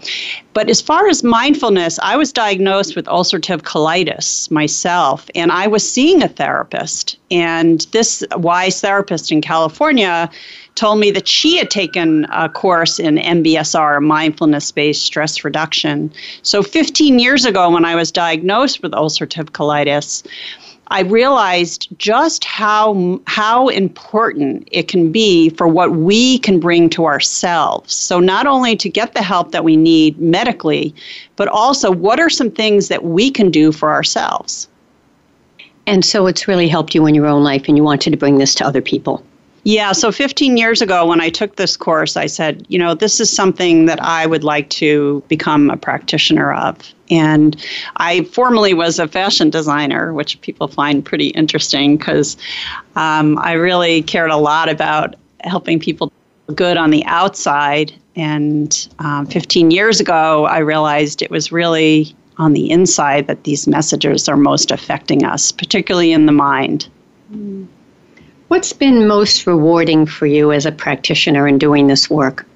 but 0.54 0.70
as 0.70 0.82
far 0.82 1.08
as 1.08 1.24
mindfulness, 1.24 2.00
I 2.00 2.16
was 2.16 2.34
diagnosed 2.34 2.96
with 2.96 3.06
ulcerative 3.06 3.62
colitis 3.62 4.50
myself, 4.52 5.30
and 5.36 5.52
I 5.52 5.68
was 5.68 5.90
seeing 5.90 6.22
a 6.22 6.28
therapist. 6.28 7.18
And 7.32 7.82
this 7.92 8.24
wise 8.36 8.82
therapist 8.82 9.32
in 9.32 9.42
California 9.42 10.30
told 10.76 11.00
me 11.00 11.12
that 11.12 11.28
she 11.28 11.58
had 11.58 11.70
taken 11.70 12.26
a 12.32 12.48
course 12.48 13.00
in 13.00 13.18
MBSR, 13.18 14.02
mindfulness 14.02 14.72
based 14.72 15.04
stress 15.04 15.44
reduction. 15.44 16.12
So 16.42 16.64
15 16.64 17.20
years 17.20 17.46
ago, 17.46 17.70
when 17.70 17.86
I 17.86 17.96
was 17.96 18.12
diagnosed 18.12 18.82
with 18.82 18.94
ulcerative 18.94 19.50
colitis, 19.52 20.26
I 20.92 21.02
realized 21.02 21.88
just 22.00 22.44
how 22.44 23.22
how 23.28 23.68
important 23.68 24.68
it 24.72 24.88
can 24.88 25.12
be 25.12 25.50
for 25.52 25.68
what 25.68 25.92
we 25.92 26.40
can 26.40 26.60
bring 26.60 26.90
to 26.92 27.06
ourselves. 27.06 27.94
So 27.94 28.20
not 28.20 28.48
only 28.48 28.76
to 28.78 28.90
get 28.90 29.14
the 29.14 29.22
help 29.22 29.52
that 29.52 29.64
we 29.64 29.78
need 29.78 30.20
medically, 30.20 30.96
but 31.36 31.48
also 31.48 31.92
what 31.92 32.20
are 32.20 32.30
some 32.30 32.50
things 32.50 32.88
that 32.88 33.04
we 33.04 33.30
can 33.30 33.52
do 33.52 33.72
for 33.72 33.92
ourselves. 33.92 34.68
And 35.86 36.04
so 36.04 36.28
it's 36.28 36.48
really 36.48 36.68
helped 36.68 36.96
you 36.96 37.06
in 37.06 37.16
your 37.16 37.28
own 37.28 37.44
life 37.44 37.66
and 37.68 37.78
you 37.78 37.84
wanted 37.84 38.12
to 38.12 38.18
bring 38.18 38.38
this 38.38 38.56
to 38.56 38.66
other 38.66 38.82
people. 38.82 39.24
Yeah, 39.64 39.92
so 39.92 40.12
15 40.12 40.58
years 40.58 40.82
ago 40.82 41.06
when 41.06 41.20
I 41.20 41.30
took 41.30 41.56
this 41.58 41.76
course, 41.76 42.16
I 42.16 42.28
said, 42.28 42.66
you 42.70 42.80
know, 42.80 42.94
this 42.94 43.20
is 43.20 43.30
something 43.30 43.86
that 43.86 44.02
I 44.02 44.26
would 44.26 44.44
like 44.44 44.70
to 44.72 45.24
become 45.28 45.70
a 45.70 45.78
practitioner 45.78 46.54
of. 46.54 46.78
And 47.10 47.62
I 47.98 48.24
formerly 48.26 48.74
was 48.74 49.00
a 49.00 49.08
fashion 49.08 49.50
designer, 49.50 50.14
which 50.14 50.40
people 50.42 50.68
find 50.68 51.04
pretty 51.04 51.30
interesting 51.30 51.98
because 51.98 52.38
um, 52.96 53.38
I 53.40 53.54
really 53.54 54.02
cared 54.04 54.32
a 54.32 54.38
lot 54.38 54.70
about 54.70 55.16
helping 55.42 55.80
people 55.80 56.12
good 56.56 56.78
on 56.78 56.90
the 56.90 57.04
outside. 57.06 57.94
And 58.16 58.88
um, 59.00 59.26
15 59.26 59.72
years 59.72 60.00
ago, 60.00 60.46
I 60.46 60.60
realized 60.60 61.22
it 61.22 61.32
was 61.32 61.52
really 61.52 62.16
on 62.38 62.54
the 62.54 62.72
inside 62.72 63.28
that 63.28 63.44
these 63.44 63.68
messages 63.68 64.30
are 64.30 64.38
most 64.38 64.72
affecting 64.72 65.26
us, 65.26 65.52
particularly 65.52 66.14
in 66.14 66.26
the 66.26 66.32
mind. 66.32 66.88
Mm. 67.34 67.68
What's 68.50 68.74
been 68.74 69.08
most 69.08 69.46
rewarding 69.46 70.08
for 70.08 70.26
you 70.26 70.52
as 70.52 70.66
a 70.66 70.72
practitioner 70.72 71.48
in 71.48 71.60
doing 71.60 71.86
this 71.86 72.10
work? 72.10 72.48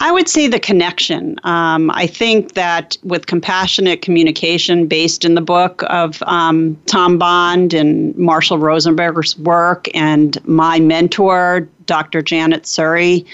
I 0.00 0.10
would 0.10 0.28
say 0.28 0.48
the 0.48 0.58
connection. 0.58 1.38
Um, 1.44 1.88
I 1.92 2.08
think 2.08 2.54
that 2.54 2.98
with 3.04 3.26
compassionate 3.26 4.02
communication, 4.02 4.88
based 4.88 5.24
in 5.24 5.36
the 5.36 5.40
book 5.40 5.84
of 5.86 6.20
um, 6.24 6.76
Tom 6.86 7.16
Bond 7.16 7.74
and 7.74 8.14
Marshall 8.16 8.58
Rosenberg's 8.58 9.38
work, 9.38 9.86
and 9.94 10.44
my 10.48 10.80
mentor, 10.80 11.68
Dr. 11.86 12.20
Janet 12.20 12.66
Surrey, 12.66 13.24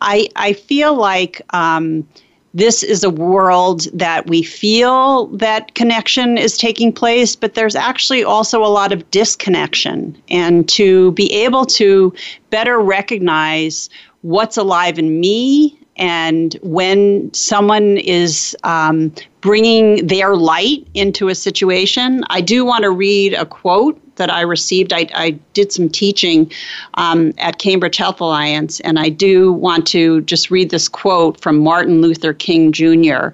I, 0.00 0.28
I 0.34 0.54
feel 0.54 0.94
like 0.94 1.42
um, 1.50 2.08
this 2.54 2.84
is 2.84 3.02
a 3.02 3.10
world 3.10 3.88
that 3.92 4.28
we 4.28 4.42
feel 4.42 5.26
that 5.26 5.74
connection 5.74 6.38
is 6.38 6.56
taking 6.56 6.92
place, 6.92 7.34
but 7.34 7.54
there's 7.54 7.74
actually 7.74 8.22
also 8.22 8.64
a 8.64 8.70
lot 8.70 8.92
of 8.92 9.10
disconnection. 9.10 10.16
And 10.28 10.68
to 10.70 11.10
be 11.12 11.32
able 11.32 11.66
to 11.66 12.14
better 12.50 12.80
recognize 12.80 13.90
what's 14.22 14.56
alive 14.56 14.98
in 14.98 15.20
me 15.20 15.78
and 15.96 16.54
when 16.62 17.32
someone 17.32 17.98
is 17.98 18.56
um, 18.64 19.12
bringing 19.40 20.06
their 20.06 20.36
light 20.36 20.86
into 20.94 21.28
a 21.28 21.34
situation, 21.34 22.24
I 22.30 22.40
do 22.40 22.64
want 22.64 22.82
to 22.82 22.90
read 22.90 23.34
a 23.34 23.46
quote 23.46 24.00
that 24.16 24.30
I 24.30 24.40
received. 24.40 24.92
I, 24.92 25.06
I 25.14 25.30
did 25.52 25.72
some 25.72 25.88
teaching 25.88 26.50
um, 26.94 27.32
at 27.38 27.58
Cambridge 27.58 27.96
Health 27.96 28.20
Alliance, 28.20 28.80
and 28.80 28.98
I 28.98 29.08
do 29.08 29.52
want 29.52 29.86
to 29.88 30.22
just 30.22 30.50
read 30.50 30.70
this 30.70 30.88
quote 30.88 31.40
from 31.40 31.58
Martin 31.58 32.00
Luther 32.00 32.32
King 32.32 32.72
Jr. 32.72 33.28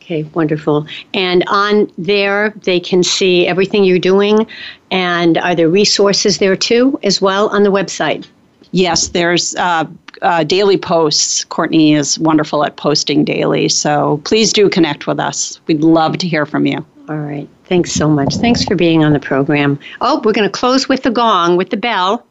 Okay, 0.02 0.24
wonderful. 0.36 0.86
And 1.16 1.44
on 1.48 1.92
there, 1.98 2.54
they 2.64 2.80
can 2.80 3.02
see 3.02 3.48
everything 3.48 3.84
you're 3.84 3.98
doing. 3.98 4.46
And 4.92 5.40
are 5.40 5.56
there 5.56 5.68
resources 5.68 6.38
there 6.38 6.56
too, 6.56 7.00
as 7.02 7.20
well, 7.22 7.50
on 7.50 7.64
the 7.64 7.72
website? 7.72 8.28
Yes, 8.76 9.08
there's 9.08 9.56
uh, 9.56 9.86
uh, 10.22 10.44
daily 10.44 10.78
posts. 10.78 11.46
Courtney 11.46 11.94
is 11.94 12.20
wonderful 12.20 12.66
at 12.66 12.76
posting 12.76 13.24
daily. 13.24 13.70
So 13.70 14.20
please 14.26 14.52
do 14.52 14.70
connect 14.70 15.08
with 15.08 15.18
us. 15.18 15.62
We'd 15.66 15.80
love 15.80 16.18
to 16.18 16.28
hear 16.28 16.46
from 16.46 16.66
you. 16.66 16.86
All 17.08 17.16
right. 17.16 17.48
Thanks 17.70 17.94
so 17.94 18.10
much. 18.10 18.36
Thanks 18.36 18.66
for 18.66 18.76
being 18.76 19.06
on 19.06 19.14
the 19.14 19.20
program. 19.22 19.80
Oh, 20.02 20.22
we're 20.26 20.34
going 20.34 20.46
to 20.46 20.52
close 20.52 20.90
with 20.90 21.04
the 21.04 21.10
gong, 21.10 21.56
with 21.56 21.70
the 21.70 21.78
bell. 21.78 22.28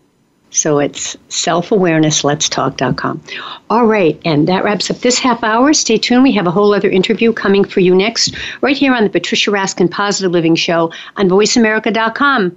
So 0.50 0.78
it's 0.78 1.16
selfawarenesslet'stalk.com. 1.28 3.22
All 3.70 3.86
right, 3.86 4.20
and 4.24 4.48
that 4.48 4.64
wraps 4.64 4.90
up 4.90 4.98
this 4.98 5.18
half 5.18 5.42
hour. 5.44 5.72
Stay 5.72 5.96
tuned. 5.96 6.22
We 6.22 6.32
have 6.32 6.46
a 6.46 6.50
whole 6.50 6.74
other 6.74 6.90
interview 6.90 7.32
coming 7.32 7.64
for 7.64 7.80
you 7.80 7.94
next, 7.94 8.34
right 8.60 8.76
here 8.76 8.94
on 8.94 9.04
the 9.04 9.10
Patricia 9.10 9.50
Raskin 9.50 9.90
Positive 9.90 10.32
Living 10.32 10.56
Show 10.56 10.92
on 11.16 11.28
voiceamerica.com. 11.28 12.56